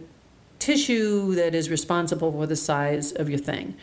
tissue 0.59 1.33
that 1.35 1.55
is 1.55 1.69
responsible 1.69 2.31
for 2.31 2.45
the 2.45 2.55
size 2.55 3.11
of 3.11 3.29
your 3.29 3.39
thing. 3.39 3.75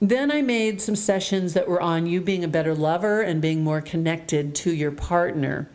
Then 0.00 0.30
I 0.30 0.42
made 0.42 0.80
some 0.80 0.96
sessions 0.96 1.54
that 1.54 1.66
were 1.66 1.80
on 1.80 2.06
you 2.06 2.20
being 2.20 2.44
a 2.44 2.48
better 2.48 2.74
lover 2.74 3.22
and 3.22 3.40
being 3.40 3.64
more 3.64 3.80
connected 3.80 4.54
to 4.56 4.72
your 4.72 4.90
partner. 4.90 5.70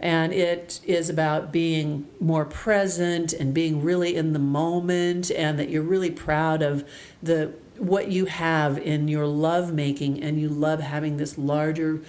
And 0.00 0.32
it 0.32 0.80
is 0.84 1.08
about 1.08 1.52
being 1.52 2.08
more 2.18 2.44
present 2.44 3.32
and 3.32 3.54
being 3.54 3.82
really 3.82 4.16
in 4.16 4.32
the 4.32 4.40
moment, 4.40 5.30
and 5.30 5.56
that 5.60 5.68
you're 5.68 5.82
really 5.82 6.10
proud 6.10 6.60
of 6.60 6.84
the 7.22 7.52
what 7.78 8.08
you 8.08 8.26
have 8.26 8.78
in 8.78 9.06
your 9.06 9.26
love 9.26 9.72
making, 9.72 10.20
and 10.20 10.40
you 10.40 10.48
love 10.48 10.80
having 10.80 11.18
this 11.18 11.38
larger 11.38 12.02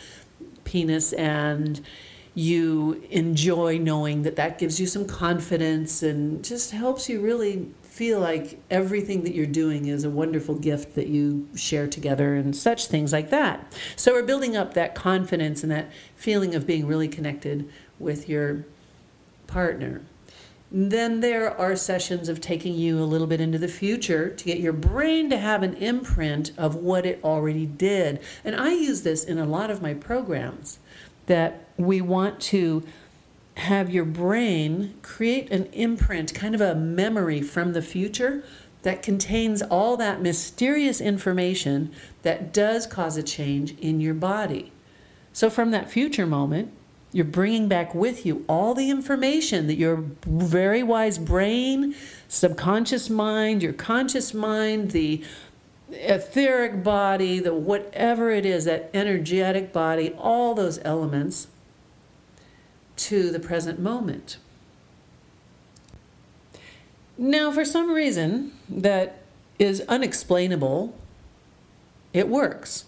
penis, 0.63 1.13
and 1.13 1.81
you 2.35 3.03
enjoy 3.11 3.77
knowing 3.77 4.23
that 4.23 4.35
that 4.35 4.57
gives 4.57 4.79
you 4.79 4.87
some 4.87 5.05
confidence 5.05 6.01
and 6.01 6.43
just 6.43 6.71
helps 6.71 7.07
you 7.07 7.21
really 7.21 7.69
feel 7.83 8.19
like 8.19 8.59
everything 8.71 9.23
that 9.23 9.35
you're 9.35 9.45
doing 9.45 9.85
is 9.85 10.03
a 10.03 10.09
wonderful 10.09 10.55
gift 10.55 10.95
that 10.95 11.07
you 11.07 11.47
share 11.55 11.87
together 11.87 12.33
and 12.33 12.55
such 12.55 12.87
things 12.87 13.13
like 13.13 13.29
that. 13.29 13.71
So 13.95 14.13
we're 14.13 14.23
building 14.23 14.57
up 14.57 14.73
that 14.73 14.95
confidence 14.95 15.61
and 15.61 15.71
that 15.71 15.91
feeling 16.15 16.55
of 16.55 16.65
being 16.65 16.87
really 16.87 17.07
connected 17.07 17.69
with 17.99 18.27
your 18.27 18.65
partner. 19.45 20.01
Then 20.71 21.19
there 21.19 21.55
are 21.55 21.75
sessions 21.75 22.29
of 22.29 22.41
taking 22.41 22.73
you 22.73 22.97
a 22.97 23.05
little 23.05 23.27
bit 23.27 23.39
into 23.39 23.59
the 23.59 23.67
future 23.67 24.29
to 24.31 24.43
get 24.43 24.59
your 24.59 24.73
brain 24.73 25.29
to 25.29 25.37
have 25.37 25.61
an 25.61 25.75
imprint 25.75 26.51
of 26.57 26.73
what 26.73 27.05
it 27.05 27.19
already 27.23 27.67
did. 27.67 28.19
And 28.43 28.55
I 28.55 28.71
use 28.71 29.03
this 29.03 29.23
in 29.23 29.37
a 29.37 29.45
lot 29.45 29.69
of 29.69 29.83
my 29.83 29.93
programs 29.93 30.79
that 31.25 31.67
we 31.77 32.01
want 32.01 32.39
to 32.39 32.83
have 33.55 33.89
your 33.89 34.05
brain 34.05 34.95
create 35.01 35.51
an 35.51 35.65
imprint, 35.67 36.33
kind 36.33 36.55
of 36.55 36.61
a 36.61 36.75
memory 36.75 37.41
from 37.41 37.73
the 37.73 37.81
future 37.81 38.43
that 38.81 39.01
contains 39.01 39.61
all 39.61 39.95
that 39.97 40.21
mysterious 40.21 40.99
information 40.99 41.91
that 42.23 42.53
does 42.53 42.85
cause 42.85 43.15
a 43.17 43.23
change 43.23 43.77
in 43.79 44.01
your 44.01 44.13
body. 44.13 44.71
So, 45.31 45.49
from 45.49 45.71
that 45.71 45.89
future 45.89 46.25
moment, 46.25 46.71
you're 47.11 47.25
bringing 47.25 47.67
back 47.67 47.93
with 47.93 48.25
you 48.25 48.43
all 48.49 48.73
the 48.73 48.89
information 48.89 49.67
that 49.67 49.77
your 49.77 50.03
very 50.25 50.83
wise 50.83 51.17
brain, 51.17 51.95
subconscious 52.27 53.09
mind, 53.09 53.61
your 53.61 53.73
conscious 53.73 54.33
mind, 54.33 54.91
the 54.91 55.23
etheric 55.93 56.83
body, 56.83 57.39
the 57.39 57.53
whatever 57.53 58.31
it 58.31 58.45
is, 58.45 58.65
that 58.65 58.89
energetic 58.93 59.71
body, 59.73 60.13
all 60.17 60.53
those 60.53 60.79
elements 60.83 61.47
to 62.95 63.31
the 63.31 63.39
present 63.39 63.79
moment. 63.79 64.37
Now, 67.17 67.51
for 67.51 67.65
some 67.65 67.91
reason 67.91 68.53
that 68.69 69.21
is 69.59 69.81
unexplainable, 69.87 70.97
it 72.11 72.27
works. 72.27 72.85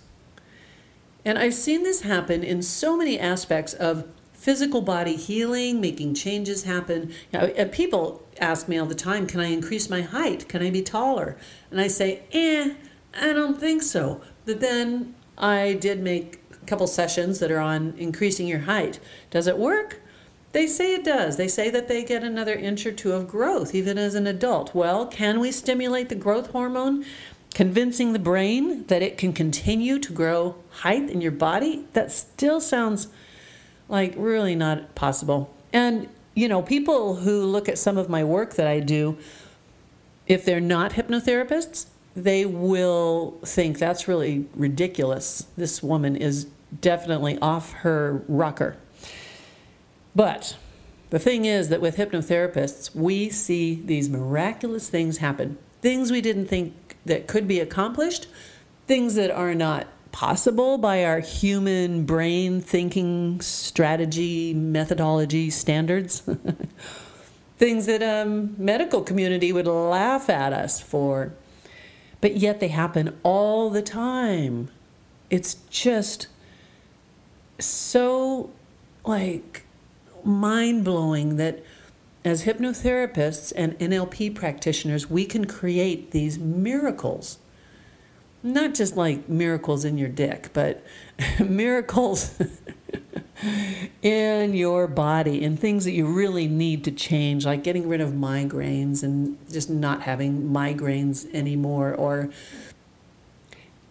And 1.24 1.40
I've 1.40 1.54
seen 1.54 1.84
this 1.84 2.02
happen 2.02 2.44
in 2.44 2.62
so 2.62 2.96
many 2.96 3.20
aspects 3.20 3.74
of 3.74 4.08
physical 4.34 4.82
body 4.82 5.16
healing, 5.16 5.82
making 5.82 6.14
changes 6.14 6.64
happen. 6.64 7.12
You 7.34 7.40
know, 7.40 7.46
uh, 7.58 7.66
people 7.72 8.24
ask 8.40 8.68
me 8.68 8.78
all 8.78 8.86
the 8.86 8.94
time, 8.94 9.26
can 9.26 9.40
I 9.40 9.48
increase 9.48 9.90
my 9.90 10.02
height? 10.02 10.48
Can 10.48 10.62
I 10.62 10.70
be 10.70 10.84
taller? 10.84 11.36
And 11.72 11.82
I 11.82 11.88
say, 11.88 12.22
eh, 12.32 12.76
I 13.16 13.34
don't 13.34 13.60
think 13.60 13.82
so. 13.82 14.22
But 14.46 14.60
then 14.60 15.16
I 15.38 15.74
did 15.74 16.02
make 16.02 16.42
a 16.52 16.66
couple 16.66 16.88
sessions 16.88 17.40
that 17.40 17.52
are 17.52 17.60
on 17.60 17.94
increasing 17.98 18.48
your 18.48 18.60
height. 18.60 19.00
Does 19.32 19.48
it 19.48 19.58
work? 19.58 20.02
They 20.52 20.68
say 20.68 20.94
it 20.94 21.04
does. 21.04 21.36
They 21.36 21.50
say 21.50 21.70
that 21.70 21.88
they 21.88 22.04
get 22.04 22.24
another 22.24 22.54
inch 22.54 22.86
or 22.86 22.92
two 22.92 23.12
of 23.12 23.28
growth 23.28 23.76
even 23.76 23.98
as 23.98 24.16
an 24.16 24.26
adult. 24.26 24.74
Well, 24.74 25.06
can 25.06 25.40
we 25.40 25.52
stimulate 25.52 26.08
the 26.08 26.16
growth 26.16 26.52
hormone, 26.52 27.04
convincing 27.54 28.14
the 28.14 28.20
brain 28.20 28.86
that 28.88 29.02
it 29.02 29.18
can 29.18 29.34
continue 29.34 30.00
to 30.00 30.14
grow 30.14 30.56
height 30.70 31.10
in 31.10 31.20
your 31.20 31.34
body? 31.34 31.86
That 31.92 32.12
still 32.12 32.62
sounds 32.62 33.10
like 33.90 34.14
really 34.16 34.56
not 34.56 34.96
possible. 34.96 35.54
And, 35.74 36.08
you 36.34 36.48
know, 36.48 36.62
people 36.62 37.18
who 37.18 37.44
look 37.44 37.68
at 37.68 37.78
some 37.78 37.98
of 37.98 38.10
my 38.10 38.24
work 38.24 38.54
that 38.54 38.68
I 38.68 38.80
do, 38.80 39.18
if 40.28 40.46
they're 40.46 40.62
not 40.62 40.94
hypnotherapists, 40.94 41.88
they 42.16 42.46
will 42.46 43.38
think 43.44 43.78
that's 43.78 44.08
really 44.08 44.48
ridiculous. 44.56 45.48
This 45.58 45.84
woman 45.84 46.16
is 46.16 46.46
definitely 46.82 47.38
off 47.40 47.74
her 47.74 48.24
rocker. 48.28 48.78
But 50.16 50.56
the 51.10 51.20
thing 51.20 51.46
is 51.46 51.70
that 51.70 51.82
with 51.82 51.98
hypnotherapists, 51.98 52.96
we 52.96 53.30
see 53.30 53.82
these 53.84 54.10
miraculous 54.10 54.90
things 54.90 55.18
happen. 55.18 55.58
Things 55.82 56.12
we 56.12 56.22
didn't 56.22 56.48
think 56.48 56.96
that 57.06 57.28
could 57.28 57.48
be 57.48 57.60
accomplished, 57.60 58.28
things 58.88 59.16
that 59.16 59.30
are 59.30 59.54
not 59.54 59.88
possible 60.12 60.78
by 60.78 61.04
our 61.04 61.20
human 61.20 62.06
brain 62.06 62.62
thinking 62.62 63.42
strategy 63.42 64.54
methodology 64.54 65.50
standards 65.50 66.24
things 67.58 67.86
that 67.86 68.02
um, 68.02 68.56
medical 68.58 69.02
community 69.02 69.52
would 69.52 69.68
laugh 69.68 70.30
at 70.30 70.54
us 70.54 70.80
for 70.80 71.34
but 72.22 72.38
yet 72.38 72.60
they 72.60 72.70
happen 72.70 73.18
all 73.24 73.70
the 73.70 73.82
time. 73.82 74.70
It's 75.30 75.56
just 75.70 76.28
so 77.60 78.50
like 79.06 79.66
mind 80.24 80.84
blowing 80.84 81.38
that 81.38 81.64
as 82.24 82.44
hypnotherapists 82.44 83.54
and 83.56 83.78
NLP 83.78 84.34
practitioners, 84.34 85.10
we 85.10 85.26
can 85.26 85.46
create 85.46 86.12
these 86.12 86.40
miracles. 86.40 87.38
Not 88.42 88.74
just 88.74 88.98
like 88.98 89.30
miracles 89.30 89.86
in 89.86 89.98
your 89.98 90.10
dick, 90.10 90.50
but 90.54 90.84
miracles 91.40 92.40
in 94.02 94.54
your 94.54 94.88
body 94.88 95.44
and 95.44 95.60
things 95.60 95.86
that 95.86 95.92
you 95.92 96.06
really 96.06 96.48
need 96.48 96.84
to 96.84 96.92
change, 96.92 97.46
like 97.46 97.64
getting 97.64 97.88
rid 97.88 98.02
of 98.02 98.12
migraines 98.12 99.04
and 99.04 99.38
just 99.52 99.70
not 99.70 100.04
having 100.04 100.50
migraines 100.50 101.32
anymore, 101.34 101.94
or 101.94 102.30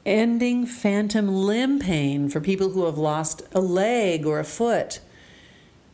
ending 0.06 0.66
phantom 0.66 1.28
limb 1.28 1.78
pain 1.78 2.28
for 2.28 2.40
people 2.40 2.70
who 2.70 2.84
have 2.84 2.98
lost 2.98 3.42
a 3.52 3.60
leg 3.60 4.26
or 4.26 4.38
a 4.38 4.44
foot. 4.44 5.00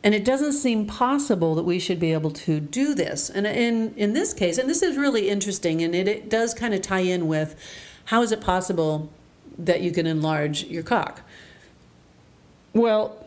And 0.03 0.15
it 0.15 0.25
doesn't 0.25 0.53
seem 0.53 0.87
possible 0.87 1.53
that 1.55 1.63
we 1.63 1.77
should 1.77 1.99
be 1.99 2.11
able 2.11 2.31
to 2.31 2.59
do 2.59 2.95
this. 2.95 3.29
And 3.29 3.45
in, 3.45 3.93
in 3.95 4.13
this 4.13 4.33
case, 4.33 4.57
and 4.57 4.67
this 4.67 4.81
is 4.81 4.97
really 4.97 5.29
interesting, 5.29 5.81
and 5.83 5.93
it, 5.93 6.07
it 6.07 6.29
does 6.29 6.53
kind 6.53 6.73
of 6.73 6.81
tie 6.81 7.01
in 7.01 7.27
with 7.27 7.55
how 8.05 8.23
is 8.23 8.31
it 8.31 8.41
possible 8.41 9.11
that 9.57 9.81
you 9.81 9.91
can 9.91 10.07
enlarge 10.07 10.63
your 10.63 10.81
cock? 10.81 11.21
Well, 12.73 13.25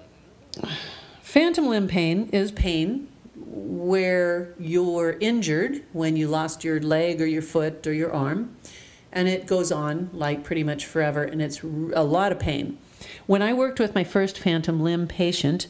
phantom 1.23 1.68
limb 1.68 1.88
pain 1.88 2.28
is 2.32 2.52
pain 2.52 3.08
where 3.37 4.54
you're 4.58 5.16
injured 5.20 5.82
when 5.92 6.16
you 6.16 6.28
lost 6.28 6.64
your 6.64 6.80
leg 6.80 7.20
or 7.20 7.26
your 7.26 7.42
foot 7.42 7.87
or 7.87 7.92
your 7.92 8.12
arm, 8.12 8.56
and 9.12 9.28
it 9.28 9.46
goes 9.46 9.70
on 9.70 10.11
like 10.12 10.44
pretty 10.44 10.64
much 10.64 10.87
forever, 10.87 11.23
and 11.23 11.40
it's 11.42 11.62
a 11.62 12.04
lot 12.04 12.32
of 12.32 12.38
pain. 12.38 12.78
When 13.26 13.42
I 13.42 13.52
worked 13.52 13.78
with 13.78 13.94
my 13.94 14.04
first 14.04 14.38
phantom 14.38 14.80
limb 14.80 15.06
patient, 15.06 15.66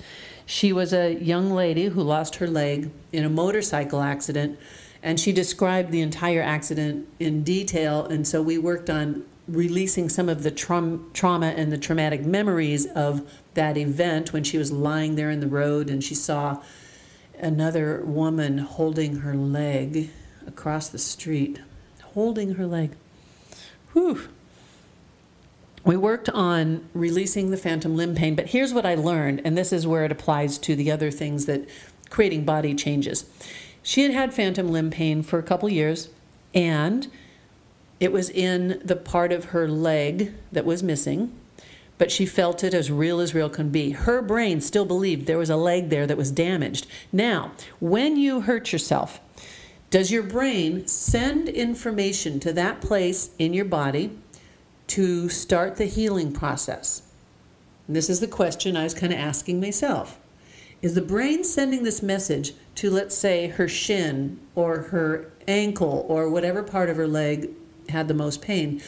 she 0.47 0.73
was 0.73 0.93
a 0.93 1.15
young 1.15 1.51
lady 1.51 1.87
who 1.87 2.03
lost 2.03 2.37
her 2.37 2.47
leg 2.47 2.91
in 3.13 3.25
a 3.25 3.29
motorcycle 3.29 4.01
accident, 4.01 4.59
and 5.03 5.19
she 5.19 5.33
described 5.33 5.91
the 5.91 6.01
entire 6.01 6.43
accident 6.43 7.09
in 7.19 7.43
detail. 7.43 8.05
And 8.05 8.27
so 8.27 8.43
we 8.43 8.59
worked 8.59 8.91
on 8.91 9.25
releasing 9.47 10.09
some 10.09 10.29
of 10.29 10.43
the 10.43 10.51
tra- 10.51 10.99
trauma 11.13 11.49
and 11.49 11.71
the 11.71 11.79
traumatic 11.79 12.25
memories 12.25 12.87
of 12.87 13.31
that 13.55 13.77
event 13.77 14.33
when 14.33 14.45
she 14.45 14.59
was 14.59 14.73
lying 14.73 15.15
there 15.15 15.31
in 15.31 15.41
the 15.41 15.47
road 15.47 15.91
and 15.91 16.03
she 16.03 16.15
saw 16.15 16.63
another 17.39 18.03
woman 18.05 18.59
holding 18.59 19.17
her 19.17 19.35
leg 19.35 20.11
across 20.47 20.89
the 20.89 20.99
street, 20.99 21.61
holding 22.03 22.55
her 22.55 22.67
leg. 22.67 22.93
Whew 23.93 24.29
we 25.85 25.97
worked 25.97 26.31
on 26.31 26.89
releasing 26.95 27.51
the 27.51 27.57
phantom 27.57 27.95
limb 27.95 28.15
pain, 28.15 28.35
but 28.35 28.49
here's 28.49 28.73
what 28.73 28.87
I 28.87 28.95
learned, 28.95 29.43
and 29.45 29.57
this 29.57 29.73
is 29.73 29.87
where 29.87 30.05
it 30.05 30.13
applies 30.13 30.57
to 30.59 30.75
the 30.75 30.91
other 30.91 31.11
things 31.11 31.45
that 31.47 31.69
creating 32.09 32.45
body 32.45 32.75
changes. 32.75 33.27
She 33.83 34.03
had 34.03 34.13
had 34.13 34.33
phantom 34.33 34.71
limb 34.71 34.91
pain 34.91 35.23
for 35.23 35.39
a 35.39 35.43
couple 35.43 35.69
years, 35.69 36.09
and 36.55 37.11
it 38.01 38.13
was 38.13 38.31
in 38.31 38.81
the 38.83 38.97
part 38.97 39.31
of 39.31 39.47
her 39.47 39.69
leg 39.69 40.33
that 40.53 40.65
was 40.65 40.83
missing, 40.83 41.39
but 41.99 42.11
she 42.11 42.27
felt 42.27 42.65
it 42.65 42.75
as 42.75 42.91
real 42.91 43.21
as 43.21 43.35
real 43.35 43.49
can 43.49 43.71
be. 43.71 43.91
Her 43.91 44.21
brain 44.21 44.61
still 44.61 44.85
believed 44.85 45.27
there 45.27 45.39
was 45.39 45.51
a 45.51 45.57
leg 45.57 45.91
there 45.91 46.07
that 46.07 46.17
was 46.17 46.31
damaged. 46.31 46.87
Now, 47.13 47.53
when 47.81 48.17
you 48.17 48.43
hurt 48.43 48.73
yourself, 48.73 49.21
does 49.91 50.11
your 50.11 50.25
brain 50.25 50.89
send 50.89 51.49
information 51.49 52.41
to 52.41 52.53
that 52.55 52.81
place 52.81 53.31
in 53.39 53.55
your 53.55 53.65
body 53.65 54.19
to 54.89 55.29
start 55.29 55.77
the 55.77 55.85
healing 55.85 56.33
process? 56.33 57.03
And 57.87 57.95
this 57.95 58.11
is 58.11 58.21
the 58.21 58.27
question 58.27 58.77
I 58.77 58.85
was 58.85 58.95
kind 58.95 59.13
of 59.13 59.19
asking 59.19 59.61
myself. 59.61 60.19
Is 60.83 60.95
the 60.95 61.01
brain 61.01 61.45
sending 61.45 61.85
this 61.85 62.03
message 62.03 62.53
to, 62.75 62.91
let's 62.91 63.15
say, 63.15 63.49
her 63.49 63.69
shin 63.69 64.41
or 64.55 64.83
her 64.83 65.31
ankle 65.47 66.05
or 66.09 66.29
whatever 66.29 66.63
part 66.63 66.91
of 66.91 66.97
her 66.97 67.07
leg 67.07 67.51
had 67.89 68.09
the 68.09 68.15
most 68.15 68.43
pain? 68.43 68.83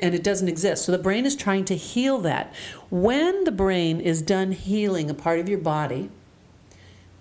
And 0.00 0.14
it 0.14 0.22
doesn't 0.22 0.48
exist. 0.48 0.84
So 0.84 0.92
the 0.92 0.98
brain 0.98 1.24
is 1.24 1.36
trying 1.36 1.64
to 1.66 1.76
heal 1.76 2.18
that. 2.18 2.52
When 2.90 3.44
the 3.44 3.52
brain 3.52 4.00
is 4.00 4.20
done 4.22 4.52
healing 4.52 5.08
a 5.08 5.14
part 5.14 5.40
of 5.40 5.48
your 5.48 5.58
body, 5.58 6.10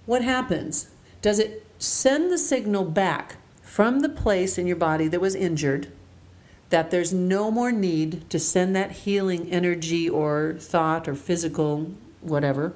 what 0.06 0.24
happens? 0.24 0.90
Does 1.22 1.40
it 1.40 1.66
send 1.80 2.32
the 2.32 2.38
signal 2.38 2.86
back 2.86 3.38
from 3.62 4.02
the 4.02 4.10
place 4.10 4.58
in 4.58 4.68
your 4.68 4.76
body 4.76 5.08
that 5.08 5.22
was 5.22 5.36
injured 5.36 5.92
that 6.70 6.92
there's 6.92 7.14
no 7.14 7.52
more 7.52 7.72
need 7.72 8.30
to 8.30 8.40
send 8.40 8.76
that 8.76 8.92
healing 8.92 9.50
energy 9.52 10.10
or 10.10 10.56
thought 10.60 11.08
or 11.08 11.16
physical 11.16 11.92
whatever. 12.22 12.74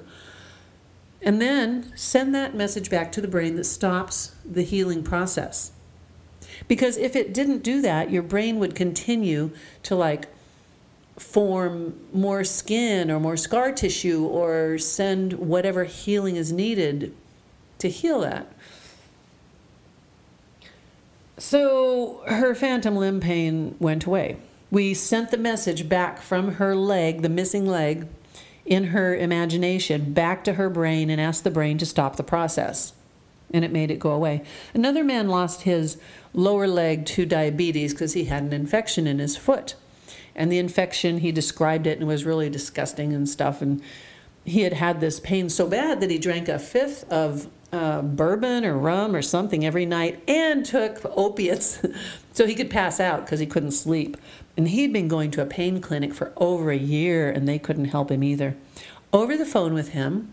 And 1.22 1.40
then 1.40 1.92
send 1.96 2.34
that 2.34 2.54
message 2.54 2.88
back 2.88 3.12
to 3.12 3.20
the 3.20 3.28
brain 3.28 3.56
that 3.56 3.64
stops 3.64 4.34
the 4.44 4.62
healing 4.62 5.02
process. 5.02 5.72
Because 6.68 6.96
if 6.96 7.16
it 7.16 7.34
didn't 7.34 7.62
do 7.62 7.80
that, 7.82 8.10
your 8.10 8.22
brain 8.22 8.58
would 8.58 8.74
continue 8.74 9.50
to 9.82 9.94
like 9.94 10.28
form 11.18 12.00
more 12.12 12.44
skin 12.44 13.10
or 13.10 13.20
more 13.20 13.36
scar 13.36 13.72
tissue 13.72 14.24
or 14.24 14.78
send 14.78 15.34
whatever 15.34 15.84
healing 15.84 16.36
is 16.36 16.52
needed 16.52 17.14
to 17.78 17.88
heal 17.88 18.20
that. 18.20 18.52
So 21.36 22.22
her 22.26 22.54
phantom 22.54 22.96
limb 22.96 23.20
pain 23.20 23.76
went 23.78 24.04
away. 24.04 24.36
We 24.70 24.94
sent 24.94 25.30
the 25.30 25.38
message 25.38 25.88
back 25.88 26.20
from 26.20 26.54
her 26.54 26.76
leg, 26.76 27.22
the 27.22 27.28
missing 27.28 27.66
leg, 27.66 28.06
in 28.64 28.84
her 28.84 29.16
imagination 29.16 30.12
back 30.12 30.44
to 30.44 30.54
her 30.54 30.70
brain 30.70 31.10
and 31.10 31.20
asked 31.20 31.44
the 31.44 31.50
brain 31.50 31.76
to 31.78 31.86
stop 31.86 32.16
the 32.16 32.22
process. 32.22 32.92
And 33.52 33.64
it 33.64 33.72
made 33.72 33.90
it 33.90 33.98
go 33.98 34.12
away. 34.12 34.44
Another 34.74 35.02
man 35.02 35.28
lost 35.28 35.62
his 35.62 35.96
lower 36.32 36.66
leg 36.66 37.06
to 37.06 37.26
diabetes 37.26 37.92
because 37.92 38.14
he 38.14 38.24
had 38.24 38.42
an 38.42 38.52
infection 38.52 39.06
in 39.06 39.18
his 39.18 39.36
foot. 39.36 39.74
And 40.34 40.50
the 40.50 40.58
infection, 40.58 41.18
he 41.18 41.32
described 41.32 41.86
it 41.86 41.98
and 41.98 42.06
was 42.06 42.24
really 42.24 42.48
disgusting 42.48 43.12
and 43.12 43.28
stuff. 43.28 43.60
And 43.60 43.82
he 44.44 44.62
had 44.62 44.74
had 44.74 45.00
this 45.00 45.20
pain 45.20 45.48
so 45.48 45.66
bad 45.66 46.00
that 46.00 46.10
he 46.10 46.18
drank 46.18 46.48
a 46.48 46.58
fifth 46.58 47.10
of 47.12 47.48
uh, 47.72 48.02
bourbon 48.02 48.64
or 48.64 48.76
rum 48.76 49.14
or 49.14 49.22
something 49.22 49.64
every 49.64 49.86
night 49.86 50.22
and 50.28 50.64
took 50.64 51.00
opiates 51.16 51.80
so 52.32 52.46
he 52.46 52.54
could 52.54 52.70
pass 52.70 52.98
out 52.98 53.24
because 53.24 53.40
he 53.40 53.46
couldn't 53.46 53.72
sleep. 53.72 54.16
And 54.56 54.68
he'd 54.68 54.92
been 54.92 55.08
going 55.08 55.30
to 55.32 55.42
a 55.42 55.46
pain 55.46 55.80
clinic 55.80 56.12
for 56.12 56.32
over 56.36 56.70
a 56.70 56.76
year 56.76 57.30
and 57.30 57.48
they 57.48 57.58
couldn't 57.58 57.86
help 57.86 58.10
him 58.10 58.24
either. 58.24 58.56
Over 59.12 59.36
the 59.36 59.46
phone 59.46 59.74
with 59.74 59.90
him, 59.90 60.32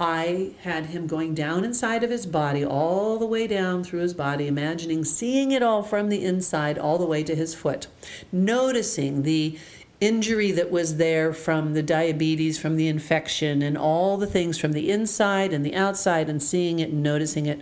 I 0.00 0.52
had 0.62 0.86
him 0.86 1.08
going 1.08 1.34
down 1.34 1.64
inside 1.64 2.04
of 2.04 2.10
his 2.10 2.24
body, 2.24 2.64
all 2.64 3.18
the 3.18 3.26
way 3.26 3.48
down 3.48 3.82
through 3.82 4.00
his 4.00 4.14
body, 4.14 4.46
imagining 4.46 5.04
seeing 5.04 5.50
it 5.50 5.62
all 5.62 5.82
from 5.82 6.08
the 6.08 6.24
inside, 6.24 6.78
all 6.78 6.98
the 6.98 7.06
way 7.06 7.24
to 7.24 7.34
his 7.34 7.54
foot, 7.54 7.88
noticing 8.30 9.24
the 9.24 9.58
injury 10.00 10.52
that 10.52 10.70
was 10.70 10.96
there 10.98 11.32
from 11.32 11.74
the 11.74 11.82
diabetes, 11.82 12.58
from 12.58 12.76
the 12.76 12.86
infection, 12.86 13.60
and 13.60 13.76
all 13.76 14.16
the 14.16 14.26
things 14.26 14.56
from 14.56 14.70
the 14.70 14.88
inside 14.90 15.52
and 15.52 15.66
the 15.66 15.74
outside, 15.74 16.28
and 16.28 16.40
seeing 16.40 16.78
it 16.78 16.90
and 16.90 17.02
noticing 17.02 17.46
it, 17.46 17.60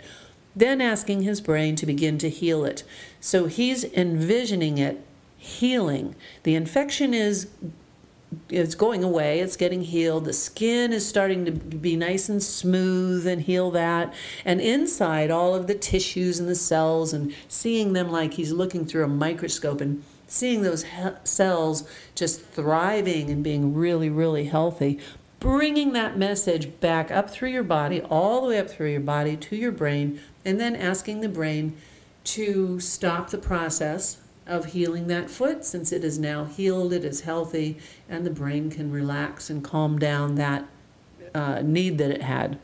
then 0.55 0.83
asking 0.83 1.22
his 1.22 1.40
brain 1.40 1.75
to 1.77 1.87
begin 1.87 2.18
to 2.18 2.29
heal 2.29 2.66
it. 2.66 2.83
So 3.18 3.46
he's 3.46 3.85
envisioning 3.85 4.77
it 4.77 5.03
healing. 5.38 6.14
The 6.42 6.55
infection 6.55 7.14
is 7.14 7.49
it's 8.49 8.75
going 8.75 9.03
away, 9.03 9.40
it's 9.40 9.57
getting 9.57 9.83
healed. 9.83 10.25
The 10.25 10.33
skin 10.33 10.92
is 10.92 11.07
starting 11.07 11.44
to 11.44 11.53
be 11.53 11.96
nice 11.96 12.29
and 12.29 12.42
smooth 12.42 13.27
and 13.27 13.42
heal 13.42 13.70
that. 13.72 14.12
And 14.44 14.61
inside, 14.61 15.31
all 15.31 15.55
of 15.55 15.66
the 15.66 15.75
tissues 15.75 16.38
and 16.38 16.49
the 16.49 16.55
cells, 16.55 17.12
and 17.12 17.35
seeing 17.49 17.92
them 17.92 18.11
like 18.11 18.35
he's 18.35 18.53
looking 18.53 18.85
through 18.85 19.05
a 19.05 19.09
microscope 19.09 19.81
and 19.81 20.03
seeing 20.27 20.62
those 20.62 20.85
he- 20.85 21.11
cells 21.25 21.88
just 22.14 22.40
thriving 22.40 23.31
and 23.31 23.44
being 23.44 23.75
really, 23.75 24.11
really 24.11 24.44
healthy, 24.44 24.99
bringing 25.40 25.92
that 25.92 26.18
message 26.18 26.81
back 26.81 27.11
up 27.11 27.31
through 27.31 27.51
your 27.51 27.62
body, 27.62 28.01
all 28.03 28.42
the 28.42 28.49
way 28.49 28.59
up 28.59 28.68
through 28.68 28.90
your 28.90 29.01
body 29.01 29.37
to 29.37 29.57
your 29.57 29.72
brain, 29.72 30.20
and 30.44 30.61
then 30.61 30.75
asking 30.75 31.20
the 31.20 31.29
brain 31.29 31.77
to 32.25 32.81
stop 32.81 33.31
the 33.31 33.38
process 33.38 34.18
of 34.46 34.66
healing 34.66 35.09
that 35.09 35.28
foot 35.28 35.64
since 35.64 35.92
it 35.92 36.04
is 36.04 36.18
now 36.18 36.44
healed, 36.44 36.92
it 36.92 37.04
is 37.04 37.22
healthy, 37.22 37.78
and 38.09 38.24
the 38.24 38.30
brain 38.30 38.70
can 38.70 38.90
relax 38.90 39.50
and 39.50 39.64
calm 39.64 39.98
down 39.98 40.37
that 40.37 40.66
uh, 41.35 41.62
need 41.62 41.98
that 41.98 42.11
it 42.11 42.22
had. 42.22 42.59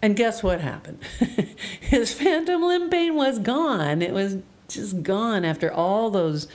And 0.00 0.16
guess 0.16 0.42
what 0.42 0.60
happened? 0.60 1.02
His 1.80 2.12
phantom 2.12 2.62
limb 2.62 2.90
pain 2.90 3.14
was 3.14 3.38
gone. 3.38 4.02
It 4.02 4.12
was 4.12 4.38
just 4.68 5.02
gone 5.02 5.44
after 5.44 5.72
all 5.72 6.10
those 6.10 6.46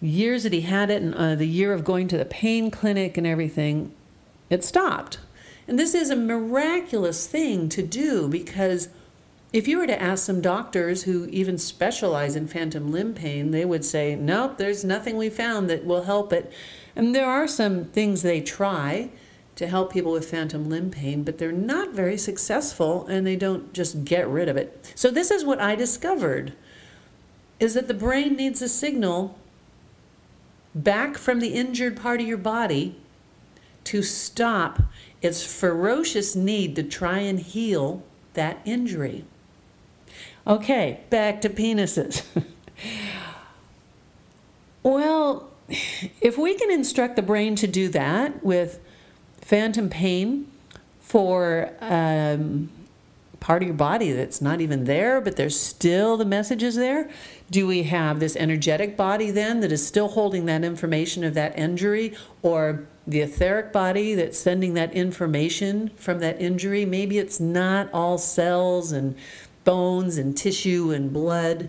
years 0.00 0.42
that 0.42 0.52
he 0.52 0.62
had 0.62 0.90
it 0.90 1.02
and 1.02 1.14
uh, 1.14 1.34
the 1.34 1.46
year 1.46 1.72
of 1.72 1.84
going 1.84 2.08
to 2.08 2.18
the 2.18 2.24
pain 2.24 2.70
clinic 2.70 3.16
and 3.16 3.26
everything. 3.26 3.92
It 4.48 4.64
stopped. 4.64 5.18
And 5.68 5.78
this 5.78 5.94
is 5.94 6.10
a 6.10 6.16
miraculous 6.16 7.26
thing 7.26 7.68
to 7.70 7.82
do 7.82 8.28
because 8.28 8.88
if 9.52 9.68
you 9.68 9.78
were 9.78 9.86
to 9.86 10.02
ask 10.02 10.24
some 10.24 10.40
doctors 10.40 11.04
who 11.04 11.26
even 11.26 11.56
specialize 11.56 12.36
in 12.36 12.48
phantom 12.48 12.90
limb 12.90 13.14
pain, 13.14 13.52
they 13.52 13.64
would 13.64 13.84
say, 13.84 14.14
nope, 14.14 14.58
there's 14.58 14.84
nothing 14.84 15.16
we 15.16 15.30
found 15.30 15.70
that 15.70 15.84
will 15.84 16.02
help 16.02 16.32
it. 16.32 16.52
And 16.94 17.14
there 17.14 17.28
are 17.28 17.46
some 17.46 17.84
things 17.84 18.22
they 18.22 18.40
try 18.40 19.10
to 19.54 19.66
help 19.66 19.92
people 19.92 20.12
with 20.12 20.30
phantom 20.30 20.68
limb 20.68 20.90
pain, 20.90 21.22
but 21.22 21.38
they're 21.38 21.52
not 21.52 21.92
very 21.92 22.18
successful 22.18 23.06
and 23.06 23.26
they 23.26 23.36
don't 23.36 23.72
just 23.72 24.04
get 24.04 24.28
rid 24.28 24.48
of 24.48 24.56
it. 24.56 24.92
So 24.94 25.10
this 25.10 25.30
is 25.30 25.44
what 25.44 25.60
I 25.60 25.74
discovered 25.74 26.52
is 27.58 27.74
that 27.74 27.88
the 27.88 27.94
brain 27.94 28.36
needs 28.36 28.60
a 28.60 28.68
signal 28.68 29.38
back 30.74 31.16
from 31.16 31.40
the 31.40 31.54
injured 31.54 31.96
part 31.96 32.20
of 32.20 32.26
your 32.26 32.36
body 32.36 32.96
to 33.84 34.02
stop 34.02 34.82
its 35.22 35.42
ferocious 35.42 36.36
need 36.36 36.76
to 36.76 36.82
try 36.82 37.20
and 37.20 37.40
heal 37.40 38.02
that 38.34 38.58
injury. 38.66 39.24
Okay, 40.46 41.00
back 41.10 41.40
to 41.40 41.48
penises. 41.48 42.24
well, 44.82 45.50
if 46.20 46.38
we 46.38 46.54
can 46.54 46.70
instruct 46.70 47.16
the 47.16 47.22
brain 47.22 47.56
to 47.56 47.66
do 47.66 47.88
that 47.88 48.44
with 48.44 48.78
phantom 49.40 49.88
pain 49.88 50.50
for 51.00 51.70
um, 51.80 52.70
part 53.40 53.62
of 53.62 53.68
your 53.68 53.76
body 53.76 54.12
that's 54.12 54.40
not 54.40 54.60
even 54.60 54.84
there, 54.84 55.20
but 55.20 55.36
there's 55.36 55.58
still 55.58 56.16
the 56.16 56.24
messages 56.24 56.74
there? 56.74 57.08
Do 57.50 57.66
we 57.66 57.84
have 57.84 58.18
this 58.18 58.36
energetic 58.36 58.96
body 58.96 59.30
then 59.30 59.60
that 59.60 59.70
is 59.70 59.86
still 59.86 60.08
holding 60.08 60.46
that 60.46 60.64
information 60.64 61.22
of 61.22 61.34
that 61.34 61.56
injury, 61.58 62.14
or 62.42 62.86
the 63.06 63.20
etheric 63.20 63.72
body 63.72 64.14
that's 64.14 64.38
sending 64.38 64.74
that 64.74 64.92
information 64.94 65.90
from 65.96 66.18
that 66.20 66.40
injury? 66.40 66.84
Maybe 66.84 67.18
it's 67.18 67.38
not 67.38 67.88
all 67.92 68.18
cells 68.18 68.90
and 68.90 69.16
bones 69.66 70.16
and 70.16 70.34
tissue 70.34 70.90
and 70.90 71.12
blood. 71.12 71.68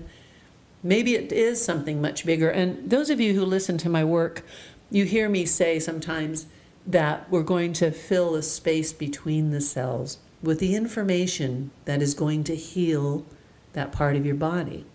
Maybe 0.82 1.16
it 1.16 1.34
is 1.34 1.62
something 1.62 2.02
much 2.02 2.26
bigger. 2.26 2.50
And 2.50 2.90
those 2.90 3.10
of 3.10 3.20
you 3.20 3.34
who 3.34 3.44
listen 3.44 3.78
to 3.80 3.90
my 3.90 4.06
work, 4.06 4.46
you 4.90 5.04
hear 5.04 5.28
me 5.28 5.46
say 5.46 5.80
sometimes 5.80 6.46
that 6.86 7.30
we're 7.30 7.44
going 7.44 7.74
to 7.74 7.92
fill 7.92 8.32
the 8.32 8.42
space 8.42 8.94
between 8.94 9.50
the 9.50 9.60
cells 9.60 10.20
with 10.42 10.60
the 10.60 10.76
information 10.76 11.72
that 11.84 12.02
is 12.02 12.14
going 12.14 12.46
to 12.46 12.56
heal 12.56 13.26
that 13.74 13.92
part 13.92 14.16
of 14.16 14.26
your 14.26 14.36
body. 14.36 14.86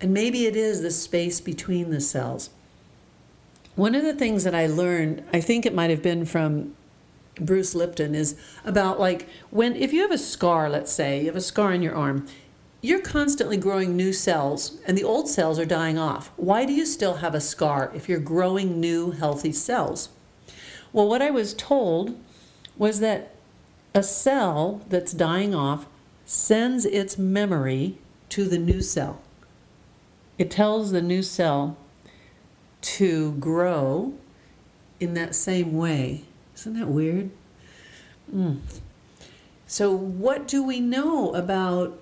And 0.00 0.14
maybe 0.14 0.46
it 0.46 0.56
is 0.56 0.80
the 0.80 0.90
space 0.90 1.40
between 1.40 1.90
the 1.90 2.00
cells. 2.00 2.50
One 3.74 3.94
of 3.94 4.04
the 4.04 4.14
things 4.14 4.44
that 4.44 4.54
I 4.54 4.66
learned, 4.66 5.24
I 5.32 5.40
think 5.40 5.66
it 5.66 5.74
might 5.74 5.90
have 5.90 6.02
been 6.02 6.24
from 6.24 6.74
Bruce 7.40 7.74
Lipton, 7.74 8.14
is 8.14 8.36
about 8.64 8.98
like 8.98 9.28
when, 9.50 9.76
if 9.76 9.92
you 9.92 10.02
have 10.02 10.10
a 10.10 10.18
scar, 10.18 10.68
let's 10.68 10.92
say, 10.92 11.20
you 11.20 11.26
have 11.26 11.36
a 11.36 11.40
scar 11.40 11.72
in 11.72 11.82
your 11.82 11.94
arm, 11.94 12.26
you're 12.80 13.00
constantly 13.00 13.56
growing 13.56 13.96
new 13.96 14.12
cells 14.12 14.80
and 14.86 14.96
the 14.96 15.04
old 15.04 15.28
cells 15.28 15.58
are 15.58 15.64
dying 15.64 15.98
off. 15.98 16.30
Why 16.36 16.64
do 16.64 16.72
you 16.72 16.86
still 16.86 17.16
have 17.16 17.34
a 17.34 17.40
scar 17.40 17.90
if 17.94 18.08
you're 18.08 18.20
growing 18.20 18.80
new 18.80 19.10
healthy 19.10 19.52
cells? 19.52 20.10
Well, 20.92 21.08
what 21.08 21.22
I 21.22 21.30
was 21.30 21.54
told 21.54 22.18
was 22.76 23.00
that 23.00 23.34
a 23.94 24.02
cell 24.02 24.82
that's 24.88 25.12
dying 25.12 25.54
off 25.54 25.86
sends 26.24 26.84
its 26.84 27.18
memory 27.18 27.98
to 28.28 28.44
the 28.44 28.58
new 28.58 28.80
cell. 28.80 29.20
It 30.36 30.50
tells 30.50 30.92
the 30.92 31.02
new 31.02 31.22
cell 31.22 31.76
to 32.80 33.32
grow 33.32 34.14
in 35.00 35.14
that 35.14 35.34
same 35.34 35.72
way. 35.76 36.24
Isn't 36.58 36.78
that 36.78 36.88
weird? 36.88 37.30
Mm. 38.34 38.58
So, 39.66 39.92
what 39.92 40.48
do 40.48 40.62
we 40.62 40.80
know 40.80 41.34
about 41.34 41.98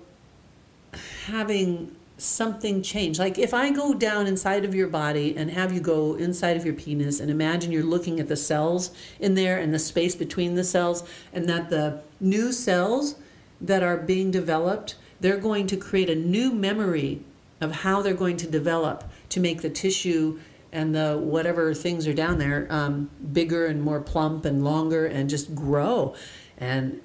having 1.25 1.95
something 2.17 2.81
change. 2.81 3.19
Like 3.19 3.37
if 3.37 3.53
I 3.53 3.69
go 3.69 3.93
down 3.93 4.27
inside 4.27 4.65
of 4.65 4.73
your 4.73 4.87
body 4.87 5.35
and 5.37 5.51
have 5.51 5.71
you 5.71 5.79
go 5.79 6.15
inside 6.15 6.57
of 6.57 6.65
your 6.65 6.73
penis 6.73 7.19
and 7.19 7.29
imagine 7.29 7.71
you're 7.71 7.83
looking 7.83 8.19
at 8.19 8.27
the 8.27 8.35
cells 8.35 8.91
in 9.19 9.35
there 9.35 9.59
and 9.59 9.73
the 9.73 9.79
space 9.79 10.15
between 10.15 10.55
the 10.55 10.63
cells, 10.63 11.07
and 11.31 11.47
that 11.47 11.69
the 11.69 12.01
new 12.19 12.51
cells 12.51 13.15
that 13.61 13.83
are 13.83 13.97
being 13.97 14.31
developed, 14.31 14.95
they're 15.19 15.37
going 15.37 15.67
to 15.67 15.77
create 15.77 16.09
a 16.09 16.15
new 16.15 16.51
memory 16.51 17.21
of 17.61 17.71
how 17.71 18.01
they're 18.01 18.13
going 18.13 18.37
to 18.37 18.47
develop 18.47 19.03
to 19.29 19.39
make 19.39 19.61
the 19.61 19.69
tissue 19.69 20.39
and 20.71 20.93
the 20.93 21.17
whatever 21.17 21.73
things 21.73 22.07
are 22.07 22.13
down 22.13 22.37
there 22.37 22.67
um, 22.69 23.09
bigger 23.31 23.65
and 23.65 23.81
more 23.81 23.99
plump 23.99 24.45
and 24.45 24.63
longer 24.63 25.05
and 25.05 25.29
just 25.29 25.55
grow. 25.55 26.15
And 26.57 27.01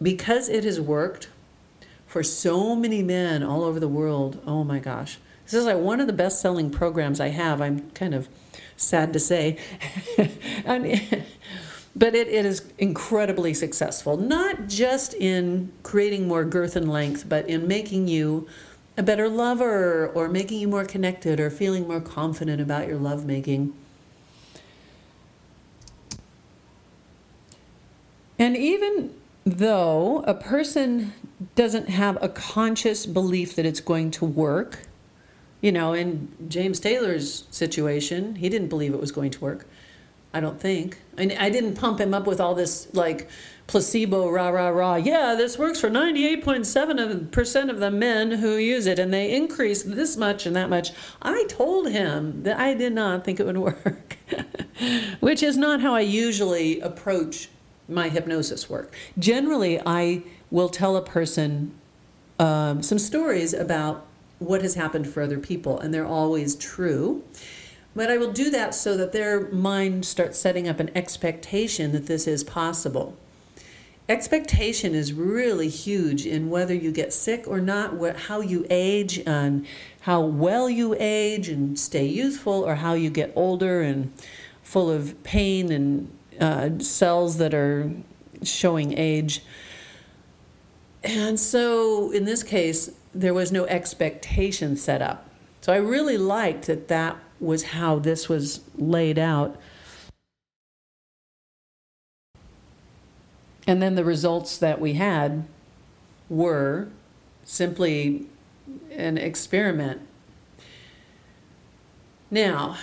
because 0.00 0.48
it 0.48 0.64
has 0.64 0.80
worked 0.80 1.28
for 2.06 2.22
so 2.22 2.74
many 2.74 3.02
men 3.02 3.42
all 3.42 3.64
over 3.64 3.78
the 3.78 3.88
world. 3.88 4.40
Oh 4.46 4.64
my 4.64 4.78
gosh. 4.78 5.18
This 5.44 5.52
is 5.54 5.66
like 5.66 5.76
one 5.76 6.00
of 6.00 6.06
the 6.06 6.12
best 6.12 6.40
selling 6.40 6.70
programs 6.70 7.20
I 7.20 7.28
have. 7.28 7.60
I'm 7.60 7.90
kind 7.90 8.14
of 8.14 8.28
sad 8.76 9.12
to 9.12 9.20
say. 9.20 9.58
but 11.96 12.14
it, 12.14 12.28
it 12.28 12.46
is 12.46 12.72
incredibly 12.78 13.54
successful, 13.54 14.16
not 14.16 14.66
just 14.66 15.14
in 15.14 15.72
creating 15.82 16.26
more 16.26 16.44
girth 16.44 16.74
and 16.76 16.90
length, 16.90 17.28
but 17.28 17.48
in 17.48 17.68
making 17.68 18.08
you 18.08 18.48
a 18.96 19.02
better 19.02 19.28
lover 19.28 20.08
or 20.08 20.28
making 20.28 20.58
you 20.58 20.68
more 20.68 20.84
connected 20.84 21.38
or 21.38 21.50
feeling 21.50 21.86
more 21.86 22.00
confident 22.00 22.60
about 22.60 22.88
your 22.88 22.96
lovemaking. 22.96 23.74
And 28.38 28.56
even 28.56 29.14
though 29.44 30.22
a 30.26 30.34
person 30.34 31.12
doesn't 31.54 31.88
have 31.88 32.18
a 32.22 32.28
conscious 32.28 33.06
belief 33.06 33.54
that 33.56 33.66
it's 33.66 33.80
going 33.80 34.10
to 34.12 34.24
work, 34.24 34.86
you 35.60 35.72
know, 35.72 35.92
in 35.92 36.28
James 36.48 36.80
Taylor's 36.80 37.44
situation, 37.50 38.36
he 38.36 38.48
didn't 38.48 38.68
believe 38.68 38.92
it 38.92 39.00
was 39.00 39.12
going 39.12 39.30
to 39.30 39.40
work. 39.40 39.66
I 40.36 40.40
don't 40.40 40.60
think. 40.60 40.98
I, 41.16 41.34
I 41.40 41.48
didn't 41.48 41.76
pump 41.76 41.98
him 41.98 42.12
up 42.12 42.26
with 42.26 42.40
all 42.40 42.54
this 42.54 42.88
like 42.92 43.26
placebo 43.66 44.28
rah 44.28 44.50
rah 44.50 44.68
rah. 44.68 44.96
Yeah, 44.96 45.34
this 45.34 45.58
works 45.58 45.80
for 45.80 45.88
98.7% 45.88 47.70
of 47.70 47.80
the 47.80 47.90
men 47.90 48.32
who 48.32 48.56
use 48.56 48.84
it 48.86 48.98
and 48.98 49.14
they 49.14 49.34
increase 49.34 49.82
this 49.82 50.18
much 50.18 50.44
and 50.44 50.54
that 50.54 50.68
much. 50.68 50.92
I 51.22 51.46
told 51.48 51.88
him 51.88 52.42
that 52.42 52.60
I 52.60 52.74
did 52.74 52.92
not 52.92 53.24
think 53.24 53.40
it 53.40 53.46
would 53.46 53.56
work, 53.70 54.18
which 55.20 55.42
is 55.42 55.56
not 55.56 55.80
how 55.80 55.94
I 55.94 56.00
usually 56.00 56.80
approach 56.80 57.48
my 57.88 58.10
hypnosis 58.10 58.68
work. 58.68 58.94
Generally, 59.18 59.80
I 59.86 60.22
will 60.50 60.68
tell 60.68 60.96
a 60.96 61.02
person 61.02 61.72
um, 62.38 62.82
some 62.82 62.98
stories 62.98 63.54
about 63.54 64.06
what 64.38 64.60
has 64.60 64.74
happened 64.74 65.08
for 65.08 65.22
other 65.22 65.38
people, 65.38 65.80
and 65.80 65.94
they're 65.94 66.04
always 66.04 66.54
true. 66.56 67.24
But 67.96 68.10
I 68.10 68.18
will 68.18 68.30
do 68.30 68.50
that 68.50 68.74
so 68.74 68.94
that 68.98 69.12
their 69.12 69.50
mind 69.50 70.04
starts 70.04 70.38
setting 70.38 70.68
up 70.68 70.80
an 70.80 70.90
expectation 70.94 71.92
that 71.92 72.06
this 72.06 72.26
is 72.26 72.44
possible. 72.44 73.16
Expectation 74.06 74.94
is 74.94 75.14
really 75.14 75.70
huge 75.70 76.26
in 76.26 76.50
whether 76.50 76.74
you 76.74 76.92
get 76.92 77.12
sick 77.14 77.48
or 77.48 77.58
not, 77.58 77.94
what, 77.94 78.16
how 78.16 78.40
you 78.40 78.66
age, 78.68 79.18
and 79.26 79.66
how 80.02 80.20
well 80.20 80.68
you 80.68 80.94
age 81.00 81.48
and 81.48 81.78
stay 81.78 82.04
youthful, 82.04 82.62
or 82.64 82.76
how 82.76 82.92
you 82.92 83.08
get 83.08 83.32
older 83.34 83.80
and 83.80 84.12
full 84.62 84.90
of 84.90 85.20
pain 85.24 85.72
and 85.72 86.10
uh, 86.38 86.78
cells 86.78 87.38
that 87.38 87.54
are 87.54 87.90
showing 88.42 88.96
age. 88.96 89.40
And 91.02 91.40
so 91.40 92.10
in 92.10 92.26
this 92.26 92.42
case, 92.42 92.90
there 93.14 93.32
was 93.32 93.50
no 93.50 93.64
expectation 93.64 94.76
set 94.76 95.00
up. 95.00 95.30
So 95.62 95.72
I 95.72 95.78
really 95.78 96.18
liked 96.18 96.66
that 96.66 96.88
that 96.88 97.16
was 97.40 97.64
how 97.64 97.98
this 97.98 98.28
was 98.28 98.60
laid 98.76 99.18
out. 99.18 99.60
And 103.66 103.82
then 103.82 103.96
the 103.96 104.04
results 104.04 104.58
that 104.58 104.80
we 104.80 104.94
had 104.94 105.46
were 106.28 106.88
simply 107.44 108.26
an 108.90 109.18
experiment. 109.18 110.02
Now, 112.30 112.76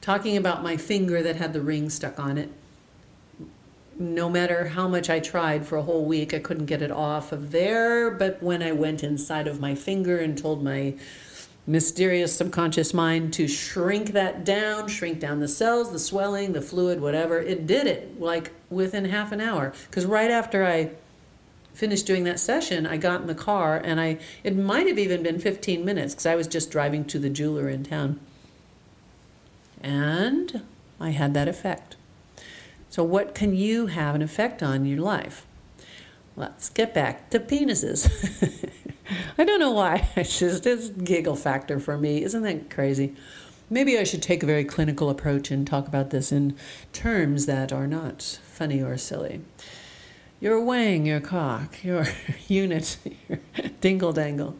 talking 0.00 0.36
about 0.36 0.62
my 0.62 0.76
finger 0.76 1.22
that 1.22 1.36
had 1.36 1.52
the 1.52 1.60
ring 1.60 1.90
stuck 1.90 2.18
on 2.18 2.38
it. 2.38 2.50
No 3.98 4.30
matter 4.30 4.68
how 4.68 4.88
much 4.88 5.10
I 5.10 5.18
tried 5.20 5.66
for 5.66 5.76
a 5.76 5.82
whole 5.82 6.04
week, 6.04 6.32
I 6.32 6.38
couldn't 6.38 6.66
get 6.66 6.82
it 6.82 6.90
off 6.90 7.32
of 7.32 7.50
there. 7.50 8.10
But 8.10 8.42
when 8.42 8.62
I 8.62 8.72
went 8.72 9.02
inside 9.02 9.46
of 9.48 9.60
my 9.60 9.74
finger 9.74 10.18
and 10.18 10.38
told 10.38 10.62
my 10.62 10.94
mysterious 11.68 12.34
subconscious 12.34 12.94
mind 12.94 13.30
to 13.34 13.46
shrink 13.46 14.12
that 14.12 14.42
down, 14.42 14.88
shrink 14.88 15.20
down 15.20 15.38
the 15.38 15.46
cells, 15.46 15.92
the 15.92 15.98
swelling, 15.98 16.54
the 16.54 16.62
fluid, 16.62 16.98
whatever, 16.98 17.38
it 17.38 17.66
did 17.66 17.86
it 17.86 18.18
like 18.18 18.52
within 18.70 19.04
half 19.04 19.32
an 19.32 19.40
hour. 19.40 19.74
Because 19.88 20.06
right 20.06 20.30
after 20.30 20.64
I 20.66 20.92
finished 21.74 22.06
doing 22.06 22.24
that 22.24 22.40
session, 22.40 22.86
I 22.86 22.96
got 22.96 23.20
in 23.20 23.26
the 23.26 23.34
car 23.34 23.76
and 23.76 24.00
I, 24.00 24.18
it 24.42 24.56
might 24.56 24.86
have 24.86 24.98
even 24.98 25.22
been 25.22 25.38
15 25.38 25.84
minutes 25.84 26.14
because 26.14 26.26
I 26.26 26.34
was 26.34 26.46
just 26.46 26.70
driving 26.70 27.04
to 27.04 27.18
the 27.18 27.28
jeweler 27.28 27.68
in 27.68 27.84
town. 27.84 28.18
And 29.82 30.62
I 30.98 31.10
had 31.10 31.34
that 31.34 31.48
effect. 31.48 31.96
So, 32.88 33.04
what 33.04 33.34
can 33.34 33.54
you 33.54 33.86
have 33.86 34.14
an 34.14 34.22
effect 34.22 34.62
on 34.62 34.76
in 34.76 34.86
your 34.86 35.00
life? 35.00 35.46
Let's 36.34 36.70
get 36.70 36.94
back 36.94 37.28
to 37.30 37.38
penises. 37.38 38.08
I 39.36 39.44
don't 39.44 39.60
know 39.60 39.72
why. 39.72 40.08
It's 40.16 40.38
just 40.38 40.66
it's 40.66 40.88
giggle 40.88 41.36
factor 41.36 41.80
for 41.80 41.96
me. 41.96 42.22
Isn't 42.22 42.42
that 42.42 42.70
crazy? 42.70 43.14
maybe 43.70 43.98
I 43.98 44.04
should 44.04 44.22
take 44.22 44.42
a 44.42 44.46
very 44.46 44.64
clinical 44.64 45.10
approach 45.10 45.50
and 45.50 45.66
talk 45.66 45.86
about 45.86 46.10
this 46.10 46.32
in 46.32 46.56
terms 46.92 47.46
that 47.46 47.72
are 47.72 47.86
not 47.86 48.22
funny 48.22 48.82
or 48.82 48.96
silly. 48.96 49.40
Your 50.40 50.60
wang, 50.60 51.06
your 51.06 51.20
cock, 51.20 51.76
your 51.82 52.06
unit, 52.46 52.98
your 53.28 53.38
dingle 53.80 54.12
dangle. 54.12 54.56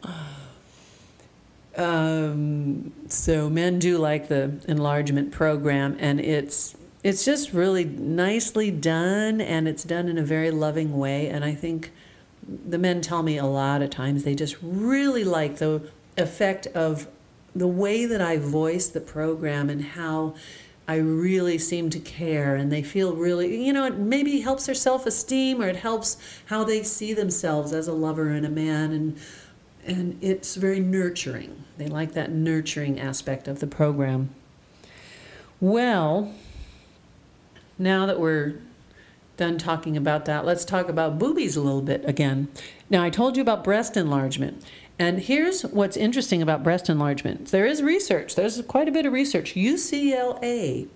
Um, 1.77 2.91
so 3.07 3.49
men 3.49 3.79
do 3.79 3.97
like 3.97 4.27
the 4.27 4.59
enlargement 4.67 5.31
program, 5.31 5.95
and 5.99 6.19
it's 6.19 6.75
it's 7.01 7.23
just 7.23 7.53
really 7.53 7.85
nicely 7.85 8.71
done, 8.71 9.39
and 9.39 9.65
it's 9.67 9.85
done 9.85 10.09
in 10.09 10.17
a 10.17 10.23
very 10.23 10.51
loving 10.51 10.97
way. 10.97 11.29
And 11.29 11.45
I 11.45 11.55
think 11.55 11.93
the 12.67 12.77
men 12.77 13.01
tell 13.01 13.23
me 13.23 13.37
a 13.37 13.45
lot 13.45 13.81
of 13.81 13.89
times 13.89 14.23
they 14.23 14.35
just 14.35 14.57
really 14.61 15.23
like 15.23 15.57
the 15.57 15.89
effect 16.17 16.67
of 16.67 17.07
the 17.55 17.67
way 17.67 18.05
that 18.05 18.21
I 18.21 18.37
voice 18.37 18.87
the 18.87 19.01
program 19.01 19.69
and 19.69 19.83
how 19.83 20.35
I 20.87 20.95
really 20.95 21.57
seem 21.59 21.89
to 21.91 21.99
care 21.99 22.55
and 22.55 22.71
they 22.71 22.81
feel 22.81 23.15
really, 23.15 23.63
you 23.63 23.71
know, 23.71 23.85
it 23.85 23.97
maybe 23.97 24.39
helps 24.41 24.65
their 24.65 24.75
self 24.75 25.05
esteem 25.05 25.61
or 25.61 25.67
it 25.67 25.75
helps 25.75 26.17
how 26.45 26.63
they 26.63 26.81
see 26.83 27.13
themselves 27.13 27.73
as 27.73 27.87
a 27.87 27.93
lover 27.93 28.29
and 28.29 28.45
a 28.45 28.49
man 28.49 28.91
and 28.91 29.17
and 29.85 30.17
it's 30.21 30.55
very 30.55 30.79
nurturing. 30.79 31.63
They 31.77 31.87
like 31.87 32.13
that 32.13 32.31
nurturing 32.31 32.99
aspect 32.99 33.47
of 33.47 33.59
the 33.59 33.67
program. 33.67 34.29
Well, 35.59 36.33
now 37.77 38.05
that 38.05 38.19
we're 38.19 38.59
done 39.39 39.57
talking 39.57 39.97
about 39.97 40.25
that, 40.25 40.45
let's 40.45 40.63
talk 40.63 40.89
about 40.89 41.17
boobies 41.17 41.55
a 41.55 41.61
little 41.61 41.81
bit 41.81 42.07
again. 42.07 42.49
Now, 42.89 43.03
I 43.03 43.09
told 43.09 43.35
you 43.35 43.41
about 43.41 43.63
breast 43.63 43.97
enlargement. 43.97 44.63
And 44.99 45.19
here's 45.21 45.63
what's 45.63 45.95
interesting 45.95 46.41
about 46.41 46.61
breast 46.61 46.89
enlargement 46.89 47.47
there 47.47 47.65
is 47.65 47.81
research, 47.81 48.35
there's 48.35 48.61
quite 48.63 48.87
a 48.87 48.91
bit 48.91 49.05
of 49.05 49.13
research. 49.13 49.55
UCLA 49.55 50.87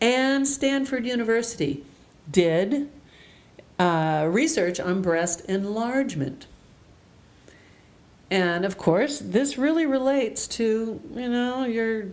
and 0.00 0.46
Stanford 0.46 1.04
University 1.04 1.84
did 2.30 2.88
uh, 3.78 4.28
research 4.30 4.78
on 4.78 5.02
breast 5.02 5.40
enlargement. 5.46 6.46
And 8.30 8.64
of 8.64 8.78
course, 8.78 9.18
this 9.18 9.58
really 9.58 9.86
relates 9.86 10.46
to, 10.48 11.00
you 11.14 11.28
know, 11.28 11.64
your 11.64 12.04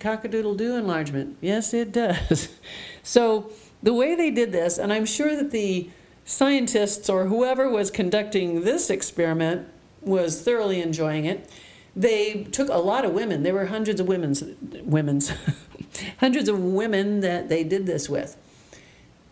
cockadoodle 0.00 0.56
doo 0.56 0.76
enlargement. 0.76 1.36
Yes, 1.40 1.72
it 1.72 1.92
does. 1.92 2.48
So, 3.02 3.50
the 3.82 3.94
way 3.94 4.14
they 4.14 4.30
did 4.30 4.52
this, 4.52 4.78
and 4.78 4.92
I'm 4.92 5.06
sure 5.06 5.34
that 5.36 5.50
the 5.50 5.90
scientists 6.24 7.08
or 7.08 7.26
whoever 7.26 7.68
was 7.68 7.90
conducting 7.90 8.62
this 8.62 8.90
experiment 8.90 9.66
was 10.00 10.42
thoroughly 10.42 10.80
enjoying 10.80 11.24
it. 11.24 11.50
They 11.96 12.44
took 12.44 12.68
a 12.68 12.78
lot 12.78 13.04
of 13.04 13.12
women. 13.12 13.42
There 13.42 13.54
were 13.54 13.66
hundreds 13.66 14.00
of 14.00 14.06
women's 14.06 14.42
women's 14.84 15.32
hundreds 16.18 16.48
of 16.48 16.58
women 16.62 17.20
that 17.20 17.48
they 17.48 17.64
did 17.64 17.86
this 17.86 18.08
with. 18.08 18.36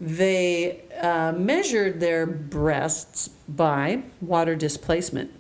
They 0.01 0.83
uh, 1.01 1.33
measured 1.33 2.01
their 2.01 2.27
breasts 2.27 3.29
by 3.49 4.03
water 4.21 4.55
displacement. 4.55 5.33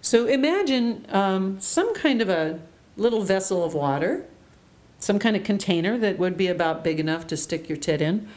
So 0.00 0.26
imagine 0.26 1.06
um, 1.10 1.60
some 1.60 1.94
kind 1.94 2.22
of 2.22 2.28
a 2.28 2.60
little 2.96 3.22
vessel 3.22 3.62
of 3.64 3.74
water, 3.74 4.24
some 4.98 5.18
kind 5.18 5.36
of 5.36 5.44
container 5.44 5.98
that 5.98 6.18
would 6.18 6.36
be 6.36 6.48
about 6.48 6.82
big 6.82 6.98
enough 6.98 7.26
to 7.28 7.36
stick 7.36 7.68
your 7.68 7.78
tit 7.78 8.00
in. 8.00 8.28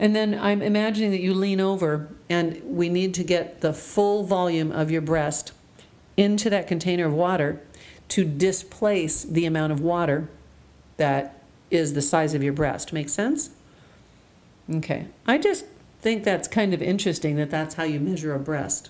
And 0.00 0.16
then 0.16 0.34
I'm 0.34 0.62
imagining 0.62 1.10
that 1.10 1.20
you 1.20 1.34
lean 1.34 1.60
over 1.60 2.08
and 2.30 2.60
we 2.64 2.88
need 2.88 3.12
to 3.14 3.22
get 3.22 3.60
the 3.60 3.74
full 3.74 4.24
volume 4.24 4.72
of 4.72 4.90
your 4.90 5.02
breast 5.02 5.52
into 6.16 6.48
that 6.48 6.66
container 6.66 7.06
of 7.06 7.12
water 7.12 7.60
to 8.08 8.24
displace 8.24 9.22
the 9.22 9.44
amount 9.44 9.72
of 9.72 9.80
water 9.80 10.28
that 10.96 11.42
is 11.70 11.92
the 11.92 12.00
size 12.00 12.32
of 12.32 12.42
your 12.42 12.54
breast. 12.54 12.94
Make 12.94 13.10
sense? 13.10 13.50
Okay. 14.74 15.06
I 15.26 15.36
just 15.36 15.66
think 16.00 16.24
that's 16.24 16.48
kind 16.48 16.72
of 16.72 16.80
interesting 16.80 17.36
that 17.36 17.50
that's 17.50 17.74
how 17.74 17.84
you 17.84 18.00
measure 18.00 18.34
a 18.34 18.38
breast. 18.38 18.88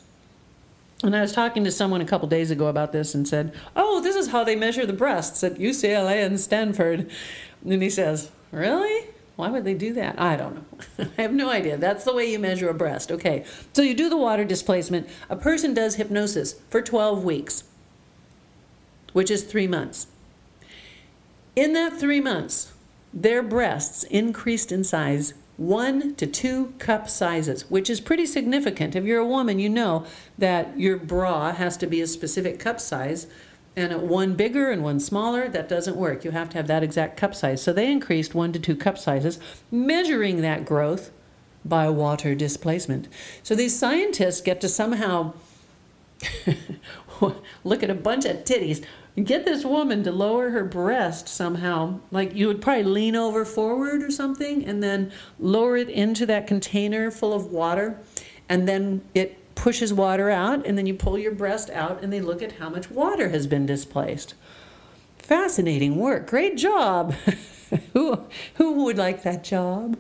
And 1.02 1.16
I 1.16 1.22
was 1.22 1.32
talking 1.32 1.64
to 1.64 1.72
someone 1.72 2.00
a 2.00 2.06
couple 2.06 2.28
days 2.28 2.52
ago 2.52 2.68
about 2.68 2.92
this 2.92 3.16
and 3.16 3.26
said, 3.26 3.52
Oh, 3.74 4.00
this 4.00 4.14
is 4.14 4.28
how 4.28 4.44
they 4.44 4.54
measure 4.54 4.86
the 4.86 4.92
breasts 4.92 5.42
at 5.42 5.56
UCLA 5.56 6.24
and 6.24 6.38
Stanford. 6.38 7.10
And 7.64 7.82
he 7.82 7.90
says, 7.90 8.30
Really? 8.52 9.08
Why 9.40 9.50
would 9.50 9.64
they 9.64 9.74
do 9.74 9.92
that? 9.94 10.20
I 10.20 10.36
don't 10.36 10.54
know. 10.54 11.08
I 11.18 11.22
have 11.22 11.32
no 11.32 11.50
idea. 11.50 11.76
That's 11.76 12.04
the 12.04 12.14
way 12.14 12.30
you 12.30 12.38
measure 12.38 12.68
a 12.68 12.74
breast. 12.74 13.10
Okay. 13.10 13.44
So 13.72 13.82
you 13.82 13.94
do 13.94 14.08
the 14.08 14.16
water 14.16 14.44
displacement. 14.44 15.08
A 15.28 15.36
person 15.36 15.74
does 15.74 15.96
hypnosis 15.96 16.54
for 16.68 16.82
12 16.82 17.24
weeks, 17.24 17.64
which 19.12 19.30
is 19.30 19.44
three 19.44 19.66
months. 19.66 20.06
In 21.56 21.72
that 21.72 21.98
three 21.98 22.20
months, 22.20 22.72
their 23.12 23.42
breasts 23.42 24.04
increased 24.04 24.70
in 24.70 24.84
size 24.84 25.34
one 25.56 26.14
to 26.14 26.26
two 26.26 26.72
cup 26.78 27.08
sizes, 27.08 27.68
which 27.70 27.90
is 27.90 28.00
pretty 28.00 28.24
significant. 28.24 28.96
If 28.96 29.04
you're 29.04 29.20
a 29.20 29.26
woman, 29.26 29.58
you 29.58 29.68
know 29.68 30.06
that 30.38 30.78
your 30.78 30.96
bra 30.96 31.52
has 31.52 31.76
to 31.78 31.86
be 31.86 32.00
a 32.00 32.06
specific 32.06 32.58
cup 32.58 32.80
size 32.80 33.26
and 33.76 34.08
one 34.08 34.34
bigger 34.34 34.70
and 34.70 34.82
one 34.82 35.00
smaller, 35.00 35.48
that 35.48 35.68
doesn't 35.68 35.96
work. 35.96 36.24
You 36.24 36.32
have 36.32 36.50
to 36.50 36.56
have 36.56 36.66
that 36.66 36.82
exact 36.82 37.16
cup 37.16 37.34
size. 37.34 37.62
So 37.62 37.72
they 37.72 37.90
increased 37.90 38.34
one 38.34 38.52
to 38.52 38.58
two 38.58 38.76
cup 38.76 38.98
sizes, 38.98 39.38
measuring 39.70 40.42
that 40.42 40.64
growth 40.64 41.10
by 41.64 41.88
water 41.88 42.34
displacement. 42.34 43.08
So 43.42 43.54
these 43.54 43.78
scientists 43.78 44.40
get 44.40 44.60
to 44.62 44.68
somehow 44.68 45.34
look 47.64 47.82
at 47.82 47.90
a 47.90 47.94
bunch 47.94 48.24
of 48.24 48.38
titties 48.38 48.84
get 49.24 49.44
this 49.44 49.64
woman 49.64 50.02
to 50.04 50.12
lower 50.12 50.50
her 50.50 50.64
breast 50.64 51.28
somehow 51.28 51.98
like 52.10 52.34
you 52.34 52.46
would 52.46 52.60
probably 52.60 52.84
lean 52.84 53.16
over 53.16 53.44
forward 53.44 54.02
or 54.02 54.10
something 54.10 54.64
and 54.64 54.82
then 54.82 55.10
lower 55.38 55.76
it 55.76 55.88
into 55.88 56.24
that 56.24 56.46
container 56.46 57.10
full 57.10 57.32
of 57.32 57.46
water 57.46 57.98
and 58.48 58.68
then 58.68 59.02
it 59.14 59.39
pushes 59.60 59.92
water 59.92 60.30
out, 60.30 60.64
and 60.66 60.78
then 60.78 60.86
you 60.86 60.94
pull 60.94 61.18
your 61.18 61.32
breast 61.32 61.68
out, 61.68 62.02
and 62.02 62.10
they 62.10 62.20
look 62.20 62.40
at 62.40 62.52
how 62.52 62.70
much 62.70 62.90
water 62.90 63.28
has 63.28 63.46
been 63.46 63.66
displaced. 63.66 64.32
Fascinating 65.18 65.96
work. 65.96 66.26
Great 66.26 66.56
job. 66.56 67.12
who, 67.92 68.24
who 68.54 68.84
would 68.84 68.96
like 68.96 69.22
that 69.22 69.44
job? 69.44 69.98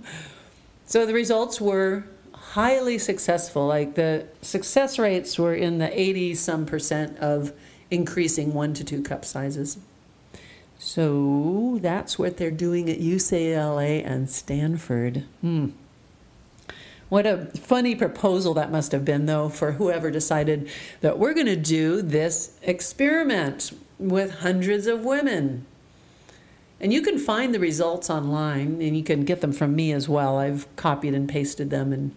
So 0.86 1.04
the 1.04 1.12
results 1.12 1.60
were 1.60 2.04
highly 2.32 2.96
successful. 2.96 3.66
Like 3.66 3.96
the 3.96 4.26
success 4.40 4.98
rates 4.98 5.38
were 5.38 5.54
in 5.54 5.76
the 5.76 6.00
80 6.00 6.36
some 6.36 6.64
percent 6.64 7.18
of 7.18 7.52
increasing 7.90 8.54
one 8.54 8.72
to 8.74 8.82
two 8.82 9.02
cup 9.02 9.26
sizes. 9.26 9.76
So 10.78 11.78
that's 11.82 12.18
what 12.18 12.38
they're 12.38 12.50
doing 12.50 12.88
at 12.88 12.98
UCLA 12.98 14.02
and 14.04 14.30
Stanford. 14.30 15.24
Hmm. 15.42 15.68
What 17.10 17.26
a 17.26 17.46
funny 17.56 17.96
proposal 17.96 18.54
that 18.54 18.70
must 18.70 18.92
have 18.92 19.04
been, 19.04 19.26
though, 19.26 19.48
for 19.48 19.72
whoever 19.72 20.12
decided 20.12 20.70
that 21.00 21.18
we're 21.18 21.34
going 21.34 21.46
to 21.46 21.56
do 21.56 22.02
this 22.02 22.56
experiment 22.62 23.72
with 23.98 24.38
hundreds 24.38 24.86
of 24.86 25.04
women. 25.04 25.66
And 26.78 26.92
you 26.92 27.02
can 27.02 27.18
find 27.18 27.52
the 27.52 27.58
results 27.58 28.10
online, 28.10 28.80
and 28.80 28.96
you 28.96 29.02
can 29.02 29.24
get 29.24 29.40
them 29.40 29.52
from 29.52 29.74
me 29.74 29.90
as 29.90 30.08
well. 30.08 30.38
I've 30.38 30.68
copied 30.76 31.14
and 31.14 31.28
pasted 31.28 31.68
them 31.68 31.92
and 31.92 32.14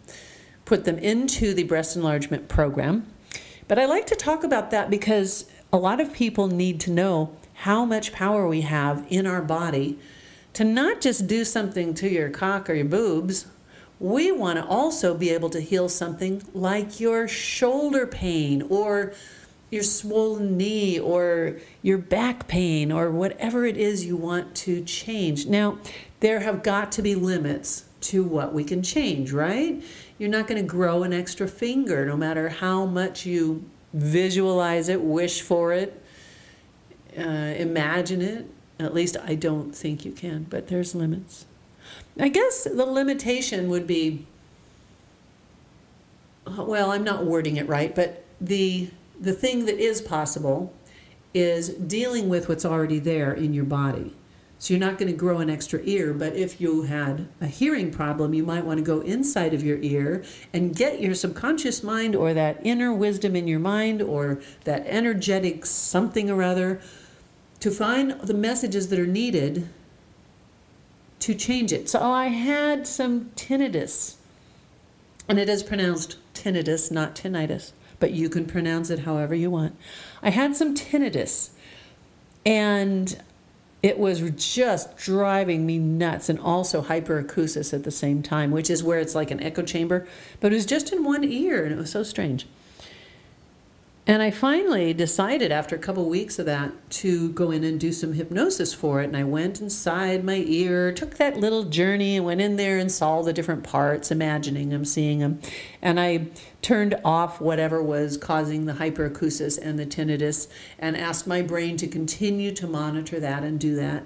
put 0.64 0.86
them 0.86 1.00
into 1.00 1.56
the 1.56 1.64
breast 1.64 1.96
enlargement 1.96 2.48
program. 2.48 3.08
But 3.68 3.80
I 3.80 3.86
like 3.86 4.06
to 4.08 4.16
talk 4.16 4.44
about 4.44 4.70
that 4.70 4.92
because 4.92 5.50
a 5.74 5.78
lot 5.78 6.02
of 6.02 6.14
people 6.14 6.48
need 6.48 6.80
to 6.82 6.92
know 6.92 7.36
how 7.54 7.84
much 7.84 8.14
power 8.14 8.48
we 8.48 8.62
have 8.62 9.08
in 9.10 9.26
our 9.26 9.42
body 9.42 9.98
to 10.54 10.64
not 10.64 11.02
just 11.02 11.26
do 11.26 11.44
something 11.44 11.96
to 11.96 12.08
your 12.08 12.30
cock 12.30 12.70
or 12.70 12.76
your 12.76 12.86
boobs 12.86 13.48
we 14.04 14.34
want 14.34 14.60
to 14.60 14.66
also 14.66 15.16
be 15.16 15.30
able 15.30 15.50
to 15.50 15.62
heal 15.62 15.88
something 15.88 16.44
like 16.54 17.00
your 17.00 17.26
shoulder 17.26 18.06
pain 18.06 18.62
or 18.64 19.14
your 19.72 19.82
swollen 19.82 20.58
knee 20.58 21.00
or 21.00 21.58
your 21.82 21.98
back 21.98 22.46
pain 22.50 22.92
or 22.92 23.10
whatever 23.10 23.64
it 23.66 23.78
is 23.78 24.06
you 24.06 24.18
want 24.18 24.54
to 24.54 24.84
change. 24.84 25.46
Now, 25.46 25.78
there 26.20 26.42
have 26.42 26.64
got 26.64 26.92
to 26.92 27.02
be 27.02 27.16
limits 27.16 27.86
to 28.02 28.26
what 28.26 28.54
we 28.54 28.66
can 28.66 28.84
change, 28.84 29.32
right? 29.32 29.82
You're 30.18 30.30
not 30.30 30.48
going 30.48 30.62
to 30.62 30.68
grow 30.68 31.04
an 31.04 31.14
extra 31.14 31.48
finger 31.48 32.06
no 32.06 32.18
matter 32.18 32.50
how 32.50 32.86
much 32.86 33.26
you 33.26 33.64
visualize 33.94 34.90
it, 34.90 35.00
wish 35.00 35.42
for 35.42 35.72
it, 35.72 36.04
uh, 37.18 37.22
imagine 37.22 38.22
it. 38.22 38.48
At 38.80 38.94
least 38.94 39.16
I 39.24 39.36
don't 39.36 39.74
think 39.74 40.04
you 40.04 40.12
can, 40.12 40.46
but 40.50 40.68
there's 40.68 40.94
limits. 40.94 41.46
I 42.20 42.30
guess 42.30 42.64
the 42.64 42.86
limitation 42.86 43.70
would 43.70 43.88
be 43.88 44.28
uh, 46.46 46.64
well, 46.64 46.92
I'm 46.92 47.04
not 47.04 47.26
wording 47.26 47.58
it 47.58 47.68
right, 47.68 47.96
but 47.96 48.26
the 48.40 48.90
the 49.20 49.34
thing 49.34 49.66
that 49.66 49.80
is 49.80 50.02
possible 50.02 50.74
is 51.34 51.70
dealing 51.70 52.30
with 52.30 52.50
what's 52.50 52.66
already 52.66 53.00
there 53.00 53.32
in 53.32 53.54
your 53.54 53.64
body. 53.64 54.14
So 54.60 54.74
you're 54.74 54.80
not 54.80 54.98
going 54.98 55.12
to 55.12 55.18
grow 55.18 55.40
an 55.40 55.50
extra 55.50 55.82
ear, 55.84 56.14
but 56.14 56.36
if 56.36 56.62
you 56.62 56.84
had 56.84 57.28
a 57.42 57.48
hearing 57.48 57.92
problem, 57.92 58.34
you 58.34 58.44
might 58.44 58.66
want 58.66 58.78
to 58.78 58.84
go 58.84 59.02
inside 59.02 59.54
of 59.54 59.64
your 59.64 59.78
ear 59.80 60.24
and 60.54 60.76
get 60.76 61.02
your 61.02 61.16
subconscious 61.16 61.84
mind 61.84 62.16
or 62.16 62.34
that 62.34 62.60
inner 62.64 62.94
wisdom 62.94 63.36
in 63.36 63.48
your 63.48 63.60
mind 63.60 64.02
or 64.02 64.42
that 64.64 64.86
energetic 64.86 65.66
something 65.66 66.30
or 66.30 66.42
other 66.42 66.80
to 67.60 67.72
find 67.72 68.12
the 68.22 68.34
messages 68.34 68.88
that 68.90 69.00
are 69.00 69.08
needed 69.08 69.68
to 71.24 71.34
change 71.34 71.72
it. 71.72 71.90
So 71.90 72.00
oh, 72.00 72.12
I 72.12 72.28
had 72.28 72.86
some 72.86 73.32
tinnitus. 73.38 74.16
And 75.30 75.40
it 75.40 75.48
is 75.48 75.64
pronounced 75.64 76.18
tinnitus, 76.34 76.92
not 76.92 77.16
tinnitus, 77.16 77.72
but 78.02 78.12
you 78.12 78.28
can 78.28 78.46
pronounce 78.46 78.90
it 78.90 79.00
however 79.00 79.34
you 79.34 79.50
want. 79.50 79.78
I 80.22 80.32
had 80.32 80.54
some 80.54 80.76
tinnitus. 80.76 81.52
And 82.46 83.18
it 83.82 83.98
was 83.98 84.32
just 84.32 84.98
driving 84.98 85.66
me 85.66 85.78
nuts 85.78 86.28
and 86.28 86.40
also 86.42 86.82
hyperacusis 86.82 87.74
at 87.74 87.86
the 87.86 87.92
same 87.92 88.22
time, 88.22 88.52
which 88.52 88.70
is 88.70 88.84
where 88.84 89.00
it's 89.00 89.16
like 89.16 89.32
an 89.32 89.42
echo 89.42 89.62
chamber, 89.62 90.06
but 90.42 90.52
it 90.52 90.56
was 90.56 90.66
just 90.66 90.92
in 90.92 91.06
one 91.06 91.24
ear 91.24 91.64
and 91.64 91.72
it 91.72 91.78
was 91.78 91.92
so 91.92 92.04
strange. 92.04 92.48
And 94.06 94.22
I 94.22 94.32
finally 94.32 94.94
decided 94.94 95.54
after 95.54 95.78
a 95.78 95.80
couple 95.80 96.10
weeks 96.10 96.38
of 96.38 96.46
that 96.46 96.74
to 96.90 97.30
go 97.30 97.52
in 97.52 97.64
and 97.64 97.80
do 97.80 97.94
some 97.94 98.14
hypnosis 98.14 98.74
for 98.74 99.02
it. 99.02 99.06
And 99.06 99.16
I 99.16 99.24
went 99.24 99.62
inside 99.62 100.26
my 100.26 100.44
ear, 100.46 100.92
took 100.92 101.16
that 101.16 101.38
little 101.38 101.64
journey, 101.64 102.18
and 102.18 102.26
went 102.26 102.42
in 102.42 102.58
there 102.58 102.78
and 102.78 102.92
saw 102.92 103.12
all 103.12 103.24
the 103.24 103.32
different 103.32 103.64
parts, 103.64 104.12
imagining 104.12 104.70
them, 104.70 104.84
seeing 104.84 105.20
them. 105.20 105.40
And 105.82 106.02
I 106.02 106.28
turned 106.62 107.00
off 107.06 107.40
whatever 107.40 107.82
was 107.82 108.18
causing 108.18 108.66
the 108.66 108.74
hyperacusis 108.74 109.58
and 109.58 109.80
the 109.80 109.86
tinnitus 109.86 110.50
and 110.78 110.98
asked 110.98 111.26
my 111.26 111.42
brain 111.42 111.78
to 111.78 111.88
continue 111.88 112.52
to 112.56 112.68
monitor 112.68 113.22
that 113.22 113.44
and 113.44 113.58
do 113.58 113.74
that. 113.78 114.06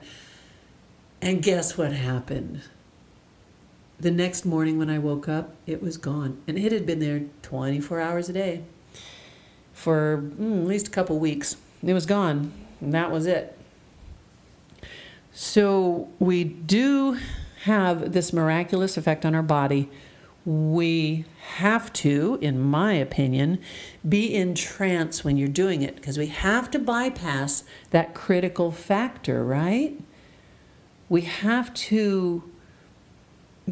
And 1.23 1.41
guess 1.41 1.75
what 1.75 1.91
happened? 1.91 2.61
The 3.99 4.11
next 4.11 4.45
morning 4.45 4.77
when 4.77 4.91
I 4.91 4.99
woke 4.99 5.27
up, 5.27 5.55
it 5.65 5.81
was 5.81 5.97
gone. 5.97 6.39
And 6.47 6.55
it 6.55 6.71
had 6.71 6.85
been 6.85 6.99
there 6.99 7.23
24 7.41 7.99
hours 7.99 8.29
a 8.29 8.33
day 8.33 8.63
for 9.77 10.23
mm, 10.39 10.63
at 10.63 10.67
least 10.67 10.87
a 10.87 10.91
couple 10.91 11.19
weeks. 11.19 11.55
It 11.83 11.93
was 11.93 12.07
gone, 12.07 12.51
and 12.81 12.93
that 12.95 13.11
was 13.11 13.27
it. 13.27 13.55
So 15.33 16.09
we 16.17 16.43
do 16.43 17.19
have 17.63 18.11
this 18.11 18.33
miraculous 18.33 18.97
effect 18.97 19.23
on 19.23 19.35
our 19.35 19.43
body. 19.43 19.87
We 20.45 21.25
have 21.57 21.93
to, 21.93 22.39
in 22.41 22.59
my 22.59 22.93
opinion, 22.93 23.59
be 24.07 24.33
in 24.33 24.55
trance 24.55 25.23
when 25.23 25.37
you're 25.37 25.47
doing 25.47 25.83
it 25.83 25.95
because 25.95 26.17
we 26.17 26.27
have 26.27 26.71
to 26.71 26.79
bypass 26.79 27.63
that 27.91 28.15
critical 28.15 28.71
factor, 28.71 29.43
right? 29.45 29.99
We 31.07 31.21
have 31.21 31.71
to 31.75 32.43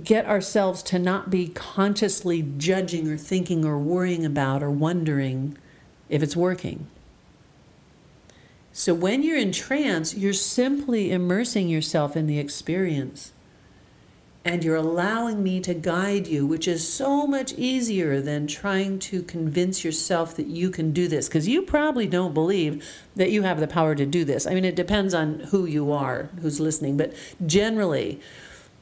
get 0.04 0.28
ourselves 0.28 0.84
to 0.84 1.00
not 1.00 1.32
be 1.32 1.48
consciously 1.48 2.44
judging 2.60 3.08
or 3.08 3.18
thinking 3.18 3.66
or 3.66 3.80
worrying 3.80 4.24
about 4.24 4.62
or 4.62 4.70
wondering 4.70 5.58
if 6.10 6.22
it's 6.24 6.36
working. 6.36 6.88
So 8.78 8.94
when 8.94 9.24
you're 9.24 9.38
in 9.38 9.54
trance, 9.54 10.16
you're 10.16 10.34
simply 10.34 11.12
immersing 11.12 11.70
yourself 11.70 12.18
in 12.18 12.28
the 12.28 12.40
experience. 12.40 13.32
And 14.44 14.64
you're 14.64 14.76
allowing 14.76 15.42
me 15.42 15.60
to 15.62 15.74
guide 15.74 16.28
you, 16.28 16.46
which 16.46 16.68
is 16.68 16.88
so 16.88 17.26
much 17.26 17.54
easier 17.54 18.22
than 18.22 18.46
trying 18.46 19.00
to 19.00 19.24
convince 19.24 19.84
yourself 19.84 20.36
that 20.36 20.48
you 20.48 20.70
can 20.70 20.92
do 20.92 21.08
this. 21.08 21.28
Because 21.28 21.48
you 21.48 21.64
probably 21.64 22.06
don't 22.06 22.34
believe 22.34 22.86
that 23.16 23.32
you 23.32 23.42
have 23.42 23.60
the 23.60 23.68
power 23.68 23.96
to 23.96 24.06
do 24.06 24.24
this. 24.24 24.46
I 24.46 24.54
mean, 24.54 24.66
it 24.66 24.76
depends 24.76 25.14
on 25.14 25.40
who 25.40 25.66
you 25.66 25.92
are, 25.92 26.30
who's 26.42 26.60
listening. 26.60 26.98
But 26.98 27.14
generally, 27.46 28.20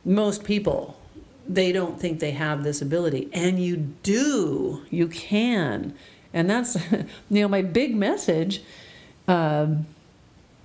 most 0.03 0.43
people, 0.43 0.99
they 1.47 1.71
don't 1.71 1.97
think 1.97 2.19
they 2.19 2.31
have 2.31 2.63
this 2.63 2.81
ability. 2.81 3.29
And 3.31 3.63
you 3.63 3.77
do, 3.77 4.81
you 4.89 5.07
can. 5.07 5.93
And 6.33 6.49
that's, 6.49 6.75
you 6.91 7.41
know, 7.41 7.47
my 7.47 7.61
big 7.61 7.95
message, 7.95 8.63
um, 9.27 9.85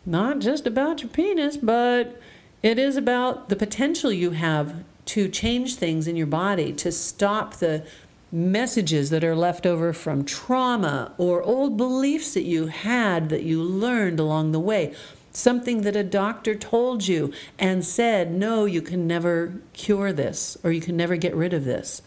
not 0.06 0.38
just 0.38 0.66
about 0.66 1.02
your 1.02 1.10
penis, 1.10 1.56
but 1.56 2.20
it 2.62 2.78
is 2.78 2.96
about 2.96 3.48
the 3.48 3.56
potential 3.56 4.10
you 4.10 4.32
have 4.32 4.74
to 5.06 5.28
change 5.28 5.76
things 5.76 6.06
in 6.06 6.16
your 6.16 6.26
body, 6.26 6.72
to 6.72 6.92
stop 6.92 7.54
the 7.54 7.86
messages 8.30 9.10
that 9.10 9.24
are 9.24 9.34
left 9.34 9.64
over 9.64 9.92
from 9.92 10.24
trauma 10.24 11.12
or 11.16 11.42
old 11.42 11.76
beliefs 11.76 12.34
that 12.34 12.42
you 12.42 12.66
had 12.66 13.30
that 13.30 13.42
you 13.42 13.62
learned 13.62 14.20
along 14.20 14.52
the 14.52 14.60
way. 14.60 14.94
Something 15.32 15.82
that 15.82 15.96
a 15.96 16.04
doctor 16.04 16.54
told 16.54 17.06
you 17.06 17.32
and 17.58 17.84
said, 17.84 18.32
no, 18.32 18.64
you 18.64 18.82
can 18.82 19.06
never 19.06 19.54
cure 19.72 20.12
this 20.12 20.58
or 20.62 20.72
you 20.72 20.80
can 20.80 20.96
never 20.96 21.16
get 21.16 21.34
rid 21.34 21.54
of 21.54 21.64
this. 21.64 22.02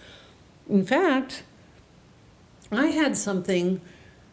In 0.70 0.86
fact, 0.86 1.44
I 2.72 2.88
had 2.88 3.18
something, 3.18 3.82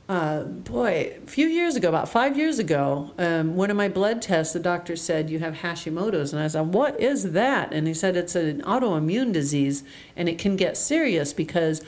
uh, 0.08 0.44
boy, 0.44 1.16
a 1.22 1.26
few 1.26 1.48
years 1.48 1.74
ago, 1.74 1.88
about 1.88 2.08
five 2.08 2.36
years 2.36 2.58
ago, 2.58 3.12
um, 3.18 3.56
one 3.56 3.70
of 3.70 3.76
my 3.76 3.88
blood 3.88 4.22
tests, 4.22 4.52
the 4.52 4.60
doctor 4.60 4.94
said, 4.94 5.28
You 5.28 5.40
have 5.40 5.56
Hashimoto's. 5.56 6.32
And 6.32 6.40
I 6.42 6.48
said, 6.48 6.72
What 6.72 7.00
is 7.00 7.32
that? 7.32 7.72
And 7.72 7.86
he 7.86 7.94
said, 7.94 8.16
It's 8.16 8.36
an 8.36 8.62
autoimmune 8.62 9.32
disease 9.32 9.82
and 10.16 10.28
it 10.28 10.38
can 10.38 10.56
get 10.56 10.76
serious 10.76 11.32
because 11.32 11.82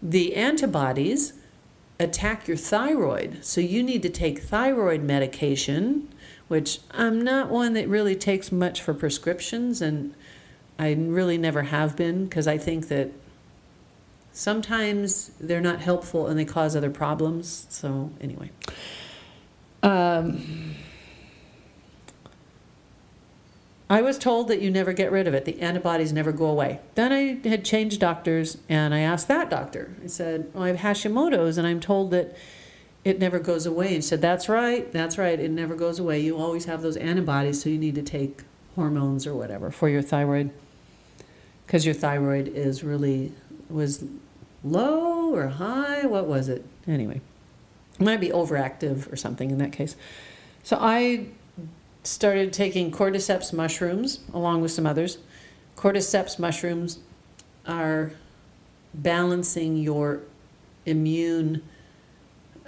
the 0.00 0.36
antibodies 0.36 1.32
attack 1.98 2.46
your 2.46 2.56
thyroid. 2.56 3.44
So 3.44 3.60
you 3.60 3.82
need 3.82 4.02
to 4.02 4.10
take 4.10 4.40
thyroid 4.42 5.02
medication, 5.02 6.08
which 6.48 6.80
I'm 6.92 7.22
not 7.22 7.48
one 7.48 7.72
that 7.72 7.88
really 7.88 8.14
takes 8.14 8.52
much 8.52 8.80
for 8.80 8.94
prescriptions. 8.94 9.82
And 9.82 10.14
I 10.78 10.92
really 10.92 11.38
never 11.38 11.62
have 11.62 11.96
been 11.96 12.26
because 12.26 12.46
I 12.46 12.58
think 12.58 12.88
that 12.88 13.10
Sometimes 14.36 15.30
they're 15.40 15.62
not 15.62 15.80
helpful 15.80 16.26
and 16.26 16.38
they 16.38 16.44
cause 16.44 16.76
other 16.76 16.90
problems. 16.90 17.66
So, 17.70 18.10
anyway. 18.20 18.50
Um, 19.82 20.74
I 23.88 24.02
was 24.02 24.18
told 24.18 24.48
that 24.48 24.60
you 24.60 24.70
never 24.70 24.92
get 24.92 25.10
rid 25.10 25.26
of 25.26 25.32
it. 25.32 25.46
The 25.46 25.58
antibodies 25.62 26.12
never 26.12 26.32
go 26.32 26.44
away. 26.44 26.80
Then 26.96 27.14
I 27.14 27.48
had 27.48 27.64
changed 27.64 27.98
doctors 27.98 28.58
and 28.68 28.92
I 28.92 28.98
asked 28.98 29.26
that 29.28 29.48
doctor. 29.48 29.96
I 30.04 30.08
said, 30.08 30.50
well, 30.52 30.64
I 30.64 30.68
have 30.68 30.80
Hashimoto's 30.80 31.56
and 31.56 31.66
I'm 31.66 31.80
told 31.80 32.10
that 32.10 32.36
it 33.04 33.18
never 33.18 33.38
goes 33.38 33.64
away. 33.64 33.86
And 33.86 33.94
he 33.94 34.00
said, 34.02 34.20
That's 34.20 34.50
right, 34.50 34.92
that's 34.92 35.16
right, 35.16 35.40
it 35.40 35.50
never 35.50 35.74
goes 35.74 35.98
away. 35.98 36.20
You 36.20 36.36
always 36.36 36.66
have 36.66 36.82
those 36.82 36.98
antibodies, 36.98 37.62
so 37.62 37.70
you 37.70 37.78
need 37.78 37.94
to 37.94 38.02
take 38.02 38.42
hormones 38.74 39.26
or 39.26 39.34
whatever 39.34 39.70
for 39.70 39.88
your 39.88 40.02
thyroid. 40.02 40.50
Because 41.64 41.86
your 41.86 41.94
thyroid 41.94 42.48
is 42.48 42.84
really 42.84 43.32
was 43.70 44.04
low 44.70 45.34
or 45.34 45.48
high. 45.48 46.06
What 46.06 46.26
was 46.26 46.48
it? 46.48 46.64
Anyway, 46.86 47.20
might 47.98 48.20
be 48.20 48.28
overactive 48.28 49.12
or 49.12 49.16
something 49.16 49.50
in 49.50 49.58
that 49.58 49.72
case. 49.72 49.96
So 50.62 50.78
I 50.80 51.26
started 52.02 52.52
taking 52.52 52.90
cordyceps 52.90 53.52
mushrooms 53.52 54.20
along 54.32 54.60
with 54.62 54.70
some 54.70 54.86
others. 54.86 55.18
Cordyceps 55.76 56.38
mushrooms 56.38 56.98
are 57.66 58.12
balancing 58.94 59.76
your 59.76 60.20
immune 60.86 61.62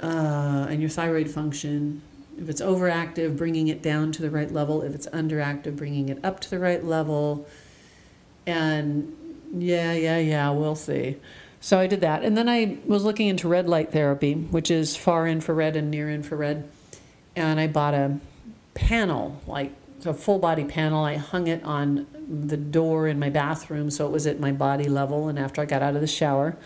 uh, 0.03 0.67
and 0.69 0.81
your 0.81 0.91
thyroid 0.91 1.31
function. 1.31 2.03
If 2.41 2.49
it's 2.49 2.61
overactive, 2.61 3.37
bringing 3.37 3.69
it 3.69 3.83
down 3.83 4.13
to 4.13 4.23
the 4.23 4.31
right 4.31 4.51
level. 4.51 4.83
If 4.83 4.95
it's 4.95 5.07
underactive, 5.09 5.77
bringing 5.77 6.09
it 6.09 6.25
up 6.25 6.41
to 6.41 6.51
the 6.51 6.59
right 6.59 6.85
level. 6.85 7.47
And 8.47 9.17
yeah, 9.57 9.93
yeah, 9.93 10.19
yeah, 10.19 10.51
we'll 10.51 10.77
see. 10.77 11.17
So 11.61 11.79
I 11.79 11.87
did 11.87 12.01
that. 12.01 12.23
And 12.23 12.37
then 12.37 12.49
I 12.49 12.79
was 12.87 13.05
looking 13.05 13.29
into 13.29 13.49
red 13.49 13.69
light 13.69 13.93
therapy, 13.93 14.35
which 14.35 14.71
is 14.71 14.97
far 14.97 15.27
infrared 15.27 15.77
and 15.77 15.91
near 15.91 16.11
infrared. 16.11 16.69
And 17.35 17.59
I 17.59 17.67
bought 17.67 17.95
a 17.95 18.19
panel, 18.75 19.41
like 19.47 19.73
a 20.05 20.15
full 20.15 20.39
body 20.39 20.65
panel. 20.65 21.05
I 21.05 21.17
hung 21.17 21.47
it 21.47 21.63
on 21.65 22.07
the 22.29 22.57
door 22.57 23.09
in 23.09 23.19
my 23.19 23.31
bathroom 23.31 23.91
so 23.91 24.07
it 24.07 24.13
was 24.13 24.27
at 24.27 24.39
my 24.39 24.53
body 24.53 24.89
level. 24.89 25.29
And 25.29 25.39
after 25.39 25.61
I 25.61 25.65
got 25.65 25.83
out 25.83 25.95
of 25.95 26.01
the 26.01 26.07
shower, 26.07 26.57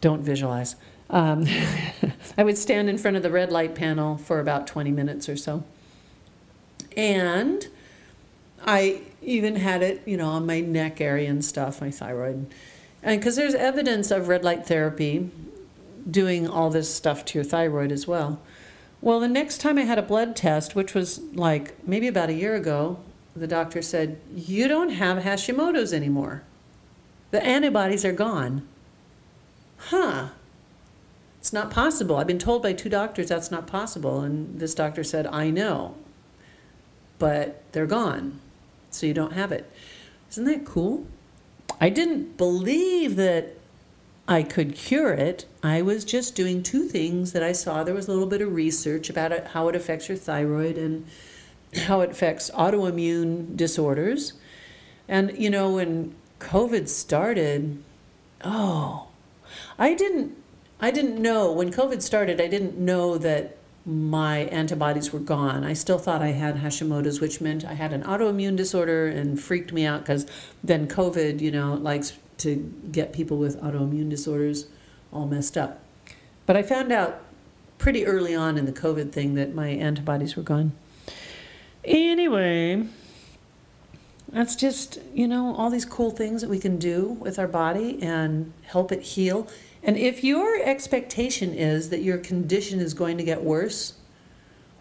don't 0.00 0.22
visualize. 0.22 0.76
Um, 1.10 1.46
I 2.38 2.44
would 2.44 2.56
stand 2.56 2.88
in 2.88 2.96
front 2.96 3.16
of 3.16 3.22
the 3.22 3.30
red 3.30 3.52
light 3.52 3.74
panel 3.74 4.16
for 4.16 4.40
about 4.40 4.66
20 4.66 4.90
minutes 4.90 5.28
or 5.28 5.36
so. 5.36 5.64
And 6.96 7.66
I 8.64 9.02
even 9.22 9.56
had 9.56 9.82
it, 9.82 10.02
you 10.06 10.16
know, 10.16 10.28
on 10.28 10.46
my 10.46 10.60
neck 10.60 11.00
area 11.00 11.28
and 11.28 11.44
stuff, 11.44 11.80
my 11.80 11.90
thyroid. 11.90 12.46
And 13.02 13.20
because 13.20 13.36
there's 13.36 13.54
evidence 13.54 14.10
of 14.10 14.28
red 14.28 14.44
light 14.44 14.66
therapy 14.66 15.30
doing 16.08 16.48
all 16.48 16.70
this 16.70 16.92
stuff 16.92 17.24
to 17.26 17.38
your 17.38 17.44
thyroid 17.44 17.92
as 17.92 18.06
well. 18.06 18.40
Well, 19.00 19.20
the 19.20 19.28
next 19.28 19.58
time 19.58 19.78
I 19.78 19.82
had 19.82 19.98
a 19.98 20.02
blood 20.02 20.36
test, 20.36 20.74
which 20.74 20.94
was 20.94 21.20
like 21.32 21.86
maybe 21.86 22.06
about 22.06 22.28
a 22.28 22.34
year 22.34 22.54
ago, 22.54 22.98
the 23.34 23.46
doctor 23.46 23.80
said, 23.80 24.20
You 24.34 24.68
don't 24.68 24.90
have 24.90 25.22
Hashimoto's 25.22 25.92
anymore. 25.92 26.42
The 27.30 27.42
antibodies 27.42 28.04
are 28.04 28.12
gone. 28.12 28.66
Huh. 29.78 30.28
It's 31.38 31.52
not 31.52 31.70
possible. 31.70 32.16
I've 32.16 32.26
been 32.26 32.38
told 32.38 32.62
by 32.62 32.74
two 32.74 32.90
doctors 32.90 33.28
that's 33.28 33.50
not 33.50 33.66
possible. 33.66 34.20
And 34.20 34.60
this 34.60 34.74
doctor 34.74 35.02
said, 35.02 35.26
I 35.26 35.48
know. 35.48 35.94
But 37.18 37.62
they're 37.72 37.86
gone. 37.86 38.40
So 38.90 39.06
you 39.06 39.14
don't 39.14 39.32
have 39.32 39.52
it. 39.52 39.70
Isn't 40.30 40.44
that 40.44 40.66
cool? 40.66 41.06
I 41.80 41.88
didn't 41.88 42.36
believe 42.36 43.16
that 43.16 43.56
I 44.28 44.42
could 44.42 44.74
cure 44.74 45.12
it. 45.12 45.46
I 45.62 45.82
was 45.82 46.04
just 46.04 46.36
doing 46.36 46.62
two 46.62 46.86
things 46.86 47.32
that 47.32 47.42
I 47.42 47.52
saw. 47.52 47.82
There 47.82 47.94
was 47.94 48.06
a 48.06 48.12
little 48.12 48.28
bit 48.28 48.42
of 48.42 48.54
research 48.54 49.08
about 49.08 49.32
it, 49.32 49.48
how 49.48 49.68
it 49.68 49.74
affects 49.74 50.08
your 50.08 50.18
thyroid 50.18 50.76
and 50.76 51.06
how 51.86 52.00
it 52.00 52.10
affects 52.10 52.50
autoimmune 52.50 53.56
disorders. 53.56 54.34
And, 55.08 55.36
you 55.36 55.50
know, 55.50 55.74
when 55.74 56.14
COVID 56.38 56.88
started, 56.88 57.82
oh, 58.44 59.08
I 59.78 59.94
didn't, 59.94 60.36
I 60.80 60.90
didn't 60.90 61.20
know 61.20 61.50
when 61.50 61.72
COVID 61.72 62.02
started, 62.02 62.40
I 62.40 62.46
didn't 62.46 62.78
know 62.78 63.18
that 63.18 63.56
my 63.86 64.40
antibodies 64.40 65.12
were 65.12 65.20
gone. 65.20 65.64
I 65.64 65.72
still 65.72 65.98
thought 65.98 66.22
I 66.22 66.32
had 66.32 66.56
Hashimoto's, 66.56 67.20
which 67.20 67.40
meant 67.40 67.64
I 67.64 67.74
had 67.74 67.92
an 67.92 68.02
autoimmune 68.02 68.56
disorder 68.56 69.06
and 69.06 69.40
freaked 69.40 69.72
me 69.72 69.86
out 69.86 70.00
because 70.00 70.26
then 70.62 70.86
COVID, 70.86 71.40
you 71.40 71.50
know, 71.50 71.74
likes 71.74 72.18
to 72.38 72.72
get 72.90 73.12
people 73.12 73.38
with 73.38 73.60
autoimmune 73.60 74.10
disorders 74.10 74.66
all 75.12 75.26
messed 75.26 75.56
up. 75.56 75.80
But 76.46 76.56
I 76.56 76.62
found 76.62 76.92
out 76.92 77.22
pretty 77.78 78.04
early 78.06 78.34
on 78.34 78.58
in 78.58 78.66
the 78.66 78.72
COVID 78.72 79.12
thing 79.12 79.34
that 79.34 79.54
my 79.54 79.68
antibodies 79.68 80.36
were 80.36 80.42
gone. 80.42 80.72
Anyway, 81.84 82.86
that's 84.28 84.54
just, 84.54 84.98
you 85.14 85.26
know, 85.26 85.54
all 85.56 85.70
these 85.70 85.86
cool 85.86 86.10
things 86.10 86.42
that 86.42 86.50
we 86.50 86.58
can 86.58 86.78
do 86.78 87.16
with 87.20 87.38
our 87.38 87.48
body 87.48 87.98
and 88.02 88.52
help 88.62 88.92
it 88.92 89.02
heal. 89.02 89.48
And 89.82 89.96
if 89.96 90.22
your 90.22 90.60
expectation 90.62 91.54
is 91.54 91.88
that 91.90 92.02
your 92.02 92.18
condition 92.18 92.80
is 92.80 92.94
going 92.94 93.16
to 93.18 93.24
get 93.24 93.42
worse, 93.42 93.94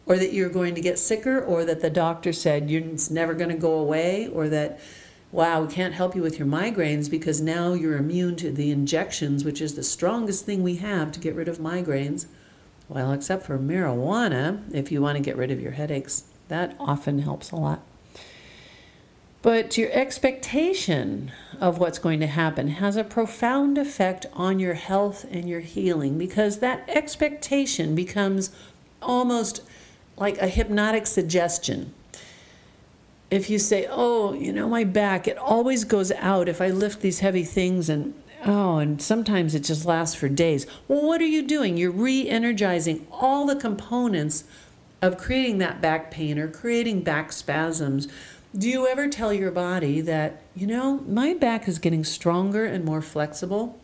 or 0.05 0.17
that 0.17 0.33
you're 0.33 0.49
going 0.49 0.75
to 0.75 0.81
get 0.81 0.99
sicker, 0.99 1.39
or 1.39 1.63
that 1.65 1.81
the 1.81 1.89
doctor 1.89 2.33
said 2.33 2.69
it's 2.69 3.09
never 3.09 3.33
going 3.33 3.49
to 3.49 3.55
go 3.55 3.73
away, 3.73 4.27
or 4.27 4.49
that, 4.49 4.79
wow, 5.31 5.61
we 5.61 5.73
can't 5.73 5.93
help 5.93 6.15
you 6.15 6.21
with 6.21 6.39
your 6.39 6.47
migraines 6.47 7.09
because 7.09 7.39
now 7.39 7.73
you're 7.73 7.97
immune 7.97 8.35
to 8.35 8.51
the 8.51 8.71
injections, 8.71 9.45
which 9.45 9.61
is 9.61 9.75
the 9.75 9.83
strongest 9.83 10.45
thing 10.45 10.63
we 10.63 10.77
have 10.77 11.11
to 11.11 11.19
get 11.19 11.35
rid 11.35 11.47
of 11.47 11.59
migraines. 11.59 12.25
Well, 12.89 13.13
except 13.13 13.45
for 13.45 13.59
marijuana, 13.59 14.63
if 14.73 14.91
you 14.91 15.01
want 15.01 15.17
to 15.17 15.23
get 15.23 15.37
rid 15.37 15.51
of 15.51 15.61
your 15.61 15.73
headaches, 15.73 16.23
that 16.47 16.75
often 16.79 17.19
helps 17.19 17.51
a 17.51 17.55
lot. 17.55 17.83
But 19.41 19.77
your 19.77 19.89
expectation 19.91 21.31
of 21.61 21.77
what's 21.77 21.99
going 21.99 22.19
to 22.19 22.27
happen 22.27 22.69
has 22.69 22.97
a 22.97 23.03
profound 23.03 23.77
effect 23.77 24.25
on 24.33 24.59
your 24.59 24.73
health 24.73 25.25
and 25.31 25.47
your 25.47 25.61
healing 25.61 26.17
because 26.17 26.59
that 26.59 26.83
expectation 26.89 27.95
becomes 27.95 28.51
almost 29.01 29.61
like 30.17 30.37
a 30.39 30.47
hypnotic 30.47 31.07
suggestion. 31.07 31.93
If 33.31 33.49
you 33.49 33.59
say, 33.59 33.87
Oh, 33.89 34.33
you 34.33 34.51
know, 34.51 34.67
my 34.67 34.83
back, 34.83 35.27
it 35.27 35.37
always 35.37 35.85
goes 35.85 36.11
out 36.13 36.49
if 36.49 36.59
I 36.59 36.69
lift 36.69 37.01
these 37.01 37.19
heavy 37.19 37.43
things, 37.43 37.87
and 37.87 38.15
oh, 38.43 38.77
and 38.77 39.01
sometimes 39.01 39.55
it 39.55 39.63
just 39.63 39.85
lasts 39.85 40.15
for 40.15 40.27
days. 40.27 40.65
Well, 40.87 41.05
what 41.05 41.21
are 41.21 41.25
you 41.25 41.43
doing? 41.43 41.77
You're 41.77 41.91
re 41.91 42.27
energizing 42.27 43.07
all 43.11 43.45
the 43.45 43.55
components 43.55 44.43
of 45.01 45.17
creating 45.17 45.59
that 45.59 45.79
back 45.79 46.11
pain 46.11 46.37
or 46.37 46.49
creating 46.49 47.03
back 47.03 47.31
spasms 47.31 48.07
do 48.57 48.67
you 48.67 48.87
ever 48.87 49.07
tell 49.07 49.31
your 49.31 49.51
body 49.51 50.01
that, 50.01 50.41
you 50.55 50.65
know, 50.65 51.01
my 51.07 51.33
back 51.33 51.67
is 51.67 51.77
getting 51.77 52.03
stronger 52.03 52.65
and 52.65 52.83
more 52.83 53.01
flexible? 53.01 53.79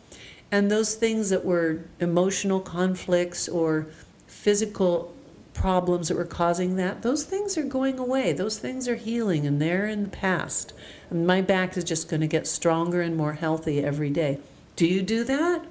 And 0.51 0.71
those 0.71 0.95
things 0.95 1.29
that 1.29 1.45
were 1.45 1.85
emotional 1.99 2.59
conflicts 2.59 3.47
or 3.47 3.87
physical 4.27 5.13
problems 5.53 6.07
that 6.07 6.17
were 6.17 6.25
causing 6.25 6.75
that, 6.75 7.01
those 7.01 7.23
things 7.23 7.57
are 7.57 7.63
going 7.63 7.99
away. 7.99 8.33
Those 8.33 8.59
things 8.59 8.87
are 8.87 8.95
healing 8.95 9.45
and 9.45 9.61
they're 9.61 9.87
in 9.87 10.03
the 10.03 10.09
past. 10.09 10.73
And 11.09 11.25
my 11.25 11.41
back 11.41 11.77
is 11.77 11.83
just 11.83 12.09
going 12.09 12.21
to 12.21 12.27
get 12.27 12.47
stronger 12.47 13.01
and 13.01 13.15
more 13.15 13.33
healthy 13.33 13.83
every 13.83 14.09
day. 14.09 14.39
Do 14.75 14.87
you 14.87 15.01
do 15.01 15.23
that? 15.23 15.65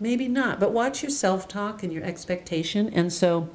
Maybe 0.00 0.28
not, 0.28 0.60
but 0.60 0.72
watch 0.72 1.02
your 1.02 1.10
self 1.10 1.48
talk 1.48 1.82
and 1.82 1.92
your 1.92 2.04
expectation. 2.04 2.90
And 2.92 3.12
so 3.12 3.48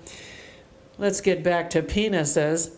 let's 0.98 1.22
get 1.22 1.44
back 1.44 1.70
to 1.72 1.82
penises. 1.84 2.72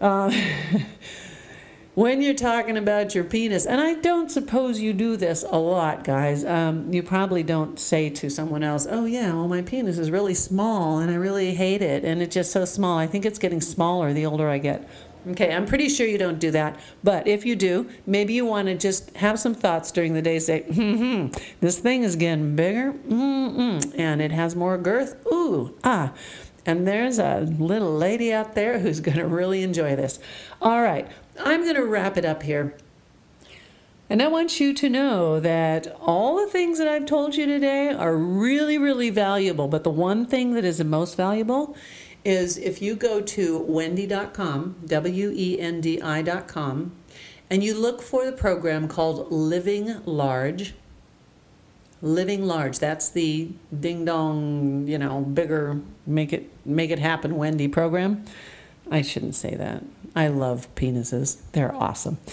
Uh, 0.00 0.32
when 1.94 2.22
you're 2.22 2.34
talking 2.34 2.76
about 2.76 3.14
your 3.14 3.24
penis, 3.24 3.66
and 3.66 3.80
I 3.80 3.94
don't 3.94 4.30
suppose 4.30 4.80
you 4.80 4.92
do 4.92 5.16
this 5.16 5.44
a 5.48 5.58
lot, 5.58 6.04
guys, 6.04 6.44
um, 6.44 6.92
you 6.92 7.02
probably 7.02 7.42
don't 7.42 7.78
say 7.78 8.08
to 8.10 8.30
someone 8.30 8.62
else, 8.62 8.86
Oh, 8.88 9.04
yeah, 9.04 9.32
well, 9.32 9.48
my 9.48 9.62
penis 9.62 9.98
is 9.98 10.10
really 10.10 10.34
small 10.34 10.98
and 10.98 11.10
I 11.10 11.14
really 11.14 11.54
hate 11.54 11.82
it, 11.82 12.04
and 12.04 12.22
it's 12.22 12.34
just 12.34 12.52
so 12.52 12.64
small. 12.64 12.98
I 12.98 13.06
think 13.06 13.24
it's 13.24 13.38
getting 13.38 13.60
smaller 13.60 14.12
the 14.12 14.26
older 14.26 14.48
I 14.48 14.58
get. 14.58 14.88
Okay, 15.26 15.52
I'm 15.52 15.66
pretty 15.66 15.88
sure 15.88 16.06
you 16.06 16.16
don't 16.16 16.38
do 16.38 16.50
that. 16.52 16.78
But 17.02 17.26
if 17.26 17.44
you 17.44 17.56
do, 17.56 17.88
maybe 18.06 18.32
you 18.34 18.46
want 18.46 18.68
to 18.68 18.76
just 18.76 19.14
have 19.16 19.38
some 19.38 19.54
thoughts 19.54 19.90
during 19.90 20.14
the 20.14 20.22
day. 20.22 20.38
Say, 20.38 20.62
hmm, 20.62 21.28
this 21.60 21.78
thing 21.78 22.02
is 22.02 22.16
getting 22.16 22.56
bigger, 22.56 22.92
mm-mm, 22.92 23.98
and 23.98 24.22
it 24.22 24.30
has 24.30 24.54
more 24.54 24.78
girth. 24.78 25.16
Ooh, 25.26 25.76
ah. 25.84 26.12
And 26.68 26.86
there's 26.86 27.18
a 27.18 27.46
little 27.58 27.96
lady 27.96 28.30
out 28.30 28.54
there 28.54 28.80
who's 28.80 29.00
going 29.00 29.16
to 29.16 29.26
really 29.26 29.62
enjoy 29.62 29.96
this. 29.96 30.18
All 30.60 30.82
right, 30.82 31.10
I'm 31.40 31.62
going 31.62 31.76
to 31.76 31.86
wrap 31.86 32.18
it 32.18 32.26
up 32.26 32.42
here. 32.42 32.76
And 34.10 34.20
I 34.20 34.28
want 34.28 34.60
you 34.60 34.74
to 34.74 34.90
know 34.90 35.40
that 35.40 35.86
all 35.98 36.36
the 36.36 36.46
things 36.46 36.76
that 36.76 36.86
I've 36.86 37.06
told 37.06 37.36
you 37.36 37.46
today 37.46 37.88
are 37.88 38.14
really, 38.14 38.76
really 38.76 39.08
valuable. 39.08 39.66
But 39.66 39.82
the 39.82 39.90
one 39.90 40.26
thing 40.26 40.52
that 40.52 40.64
is 40.66 40.76
the 40.76 40.84
most 40.84 41.16
valuable 41.16 41.74
is 42.22 42.58
if 42.58 42.82
you 42.82 42.96
go 42.96 43.22
to 43.22 43.60
wendi.com, 43.60 44.76
W 44.84 45.32
E 45.34 45.58
N 45.58 45.80
D 45.80 46.02
I.com, 46.02 46.92
and 47.48 47.64
you 47.64 47.72
look 47.72 48.02
for 48.02 48.26
the 48.26 48.32
program 48.32 48.88
called 48.88 49.32
Living 49.32 50.02
Large 50.04 50.74
living 52.02 52.46
large. 52.46 52.78
That's 52.78 53.08
the 53.10 53.50
ding 53.78 54.04
dong 54.04 54.86
you 54.86 54.98
know 54.98 55.20
bigger 55.20 55.80
make 56.06 56.32
it 56.32 56.50
make 56.64 56.90
it 56.90 56.98
happen 56.98 57.32
Wendi 57.32 57.70
program. 57.70 58.24
I 58.90 59.02
shouldn't 59.02 59.34
say 59.34 59.54
that. 59.54 59.84
I 60.16 60.28
love 60.28 60.74
penises. 60.74 61.38
They're 61.52 61.74
awesome. 61.74 62.18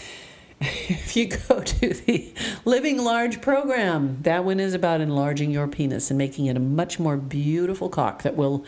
If 0.62 1.18
you 1.18 1.28
go 1.28 1.60
to 1.64 1.94
the 1.94 2.34
living 2.64 2.98
large 3.04 3.42
program 3.42 4.20
that 4.22 4.46
one 4.46 4.60
is 4.60 4.74
about 4.74 5.02
enlarging 5.02 5.52
your 5.52 5.68
penis 5.68 6.10
and 6.10 6.18
making 6.18 6.46
it 6.46 6.56
a 6.56 6.62
much 6.62 6.98
more 6.98 7.18
beautiful 7.18 7.90
cock 7.90 8.24
that 8.24 8.36
will 8.38 8.66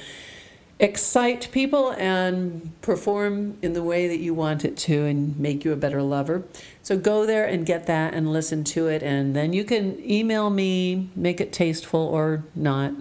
excite 0.79 1.49
people 1.51 1.91
and 1.91 2.71
perform 2.81 3.57
in 3.61 3.73
the 3.73 3.81
way 3.81 4.07
that 4.07 4.19
you 4.19 4.33
want 4.33 4.63
it 4.63 4.77
to 4.77 5.05
and 5.05 5.37
make 5.39 5.65
you 5.65 5.71
a 5.71 5.75
better 5.75 6.01
lover. 6.03 6.43
So 6.83 6.97
go 6.97 7.25
there 7.25 7.45
and 7.45 7.65
get 7.65 7.87
that 7.87 8.13
and 8.13 8.31
listen 8.31 8.63
to 8.65 8.87
it. 8.87 9.01
And 9.01 9.35
then 9.35 9.53
you 9.53 9.63
can 9.63 9.99
email 9.99 10.49
me, 10.49 11.09
make 11.15 11.41
it 11.41 11.51
tasteful 11.51 11.99
or 11.99 12.43
not, 12.53 12.93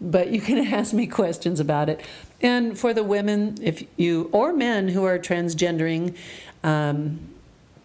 but 0.00 0.30
you 0.30 0.40
can 0.40 0.58
ask 0.74 0.92
me 0.92 1.06
questions 1.06 1.60
about 1.60 1.88
it. 1.88 2.00
And 2.42 2.76
for 2.76 2.92
the 2.92 3.04
women, 3.04 3.56
if 3.62 3.84
you 3.96 4.28
or 4.32 4.52
men 4.52 4.88
who 4.88 5.04
are 5.04 5.18
transgendering 5.18 6.16
um, 6.64 7.20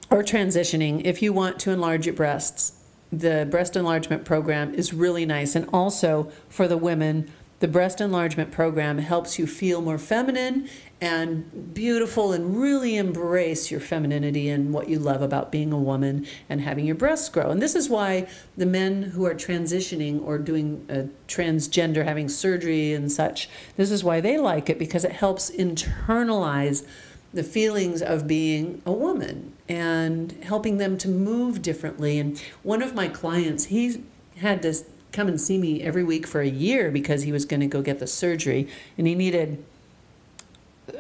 or 0.10 0.24
transitioning, 0.24 1.02
if 1.06 1.22
you 1.22 1.34
want 1.34 1.60
to 1.60 1.72
enlarge 1.72 2.06
your 2.06 2.16
breasts, 2.16 2.74
the 3.12 3.48
breast 3.50 3.76
enlargement 3.76 4.26
program 4.26 4.74
is 4.74 4.94
really 4.94 5.26
nice. 5.26 5.56
And 5.56 5.70
also 5.72 6.32
for 6.50 6.68
the 6.68 6.78
women, 6.78 7.32
the 7.60 7.68
breast 7.68 8.02
enlargement 8.02 8.52
program 8.52 8.98
helps 8.98 9.40
you 9.40 9.48
feel 9.48 9.82
more 9.82 9.98
feminine 9.98 10.68
and 11.00 11.74
beautiful 11.74 12.34
and 12.34 12.60
really 12.60 12.98
embrace 12.98 13.72
your 13.72 13.80
femininity 13.80 14.50
and 14.50 14.74
what 14.74 14.90
you 14.90 15.00
love 15.00 15.22
about 15.22 15.52
being 15.52 15.72
a 15.72 15.78
woman 15.78 16.26
and 16.50 16.62
having 16.62 16.86
your 16.86 16.96
breasts 16.96 17.30
grow. 17.30 17.50
And 17.50 17.62
this 17.62 17.76
is 17.76 17.90
why 17.90 18.28
the 18.58 18.66
men 18.66 19.04
who 19.04 19.26
are 19.26 19.34
transitioning 19.34 20.22
or 20.22 20.38
doing 20.38 20.86
a 20.90 21.08
transgender, 21.32 22.04
having 22.04 22.28
surgery 22.28 22.94
and 22.94 23.12
such, 23.12 23.50
this 23.78 23.92
is 23.92 24.04
why 24.04 24.20
they 24.20 24.38
like 24.38 24.70
it 24.70 24.78
because 24.78 25.06
it 25.06 25.14
helps 25.14 25.50
internalize 25.52 26.86
the 27.34 27.44
feelings 27.44 28.02
of 28.02 28.28
being 28.28 28.82
a 28.86 28.92
woman 28.92 29.54
and 29.68 30.32
helping 30.44 30.78
them 30.78 30.98
to 30.98 31.08
move 31.08 31.62
differently. 31.62 32.20
And 32.20 32.42
one 32.64 32.82
of 32.82 32.96
my 32.96 33.08
clients, 33.08 33.66
he 33.66 34.04
had 34.38 34.62
this 34.62 34.86
come 35.16 35.28
and 35.28 35.40
see 35.40 35.58
me 35.58 35.82
every 35.82 36.04
week 36.04 36.28
for 36.28 36.42
a 36.42 36.48
year 36.48 36.92
because 36.92 37.24
he 37.24 37.32
was 37.32 37.46
going 37.46 37.62
to 37.62 37.68
go 37.68 37.82
get 37.82 38.00
the 38.00 38.08
surgery 38.08 38.68
and 38.98 39.08
he 39.08 39.16
needed 39.16 39.64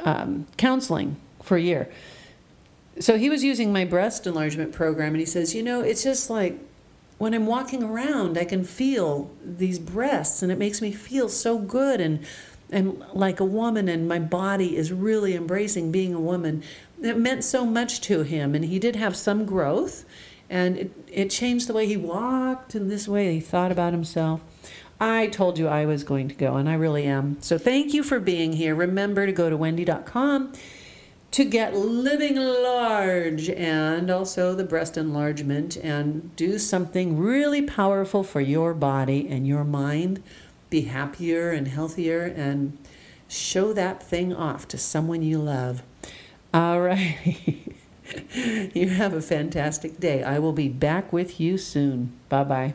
um, 0.03 0.47
counseling 0.57 1.17
for 1.43 1.57
a 1.57 1.61
year. 1.61 1.89
So 2.99 3.17
he 3.17 3.29
was 3.29 3.43
using 3.43 3.73
my 3.73 3.83
breast 3.83 4.25
enlargement 4.25 4.71
program 4.71 5.09
and 5.09 5.19
he 5.19 5.25
says, 5.25 5.53
You 5.53 5.63
know, 5.63 5.81
it's 5.81 6.03
just 6.03 6.29
like 6.29 6.57
when 7.17 7.33
I'm 7.33 7.45
walking 7.45 7.83
around, 7.83 8.37
I 8.37 8.45
can 8.45 8.63
feel 8.63 9.29
these 9.43 9.79
breasts 9.79 10.41
and 10.41 10.51
it 10.51 10.57
makes 10.57 10.81
me 10.81 10.91
feel 10.91 11.29
so 11.29 11.57
good 11.57 11.99
and 12.01 12.25
and 12.71 13.03
like 13.13 13.39
a 13.39 13.45
woman 13.45 13.87
and 13.87 14.07
my 14.07 14.17
body 14.17 14.75
is 14.75 14.91
really 14.91 15.35
embracing 15.35 15.91
being 15.91 16.15
a 16.15 16.19
woman. 16.19 16.63
It 17.01 17.15
meant 17.15 17.43
so 17.43 17.63
much 17.63 18.01
to 18.01 18.23
him 18.23 18.55
and 18.55 18.65
he 18.65 18.79
did 18.79 18.95
have 18.95 19.15
some 19.15 19.45
growth 19.45 20.03
and 20.49 20.77
it, 20.77 20.91
it 21.11 21.29
changed 21.29 21.67
the 21.67 21.73
way 21.73 21.87
he 21.87 21.97
walked 21.97 22.75
and 22.75 22.91
this 22.91 23.07
way 23.07 23.33
he 23.33 23.39
thought 23.39 23.71
about 23.71 23.93
himself. 23.93 24.41
I 24.99 25.27
told 25.27 25.57
you 25.57 25.67
I 25.67 25.85
was 25.85 26.03
going 26.03 26.29
to 26.29 26.35
go, 26.35 26.55
and 26.55 26.69
I 26.69 26.73
really 26.75 27.03
am. 27.03 27.37
So 27.41 27.57
thank 27.57 27.93
you 27.93 28.01
for 28.01 28.19
being 28.19 28.53
here. 28.53 28.73
Remember 28.73 29.25
to 29.25 29.31
go 29.33 29.49
to 29.49 29.57
wendi.com 29.57 30.53
to 31.35 31.43
get 31.43 31.75
living 31.75 32.37
large 32.37 33.49
and 33.49 34.09
also 34.09 34.55
the 34.55 34.63
breast 34.63 34.95
enlargement 34.95 35.75
and 35.75 36.33
do 36.37 36.57
something 36.57 37.17
really 37.17 37.61
powerful 37.61 38.23
for 38.23 38.39
your 38.39 38.73
body 38.73 39.27
and 39.27 39.45
your 39.45 39.65
mind. 39.65 40.23
Be 40.69 40.83
happier 40.83 41.51
and 41.51 41.67
healthier 41.67 42.21
and 42.23 42.77
show 43.27 43.73
that 43.73 44.01
thing 44.01 44.33
off 44.33 44.65
to 44.69 44.77
someone 44.77 45.23
you 45.23 45.37
love. 45.37 45.83
All 46.53 46.79
right. 46.79 47.73
you 48.73 48.89
have 48.89 49.13
a 49.13 49.21
fantastic 49.21 49.99
day. 49.99 50.23
I 50.23 50.39
will 50.39 50.53
be 50.53 50.69
back 50.69 51.11
with 51.11 51.39
you 51.39 51.57
soon. 51.57 52.13
Bye 52.29 52.43
bye. 52.43 52.73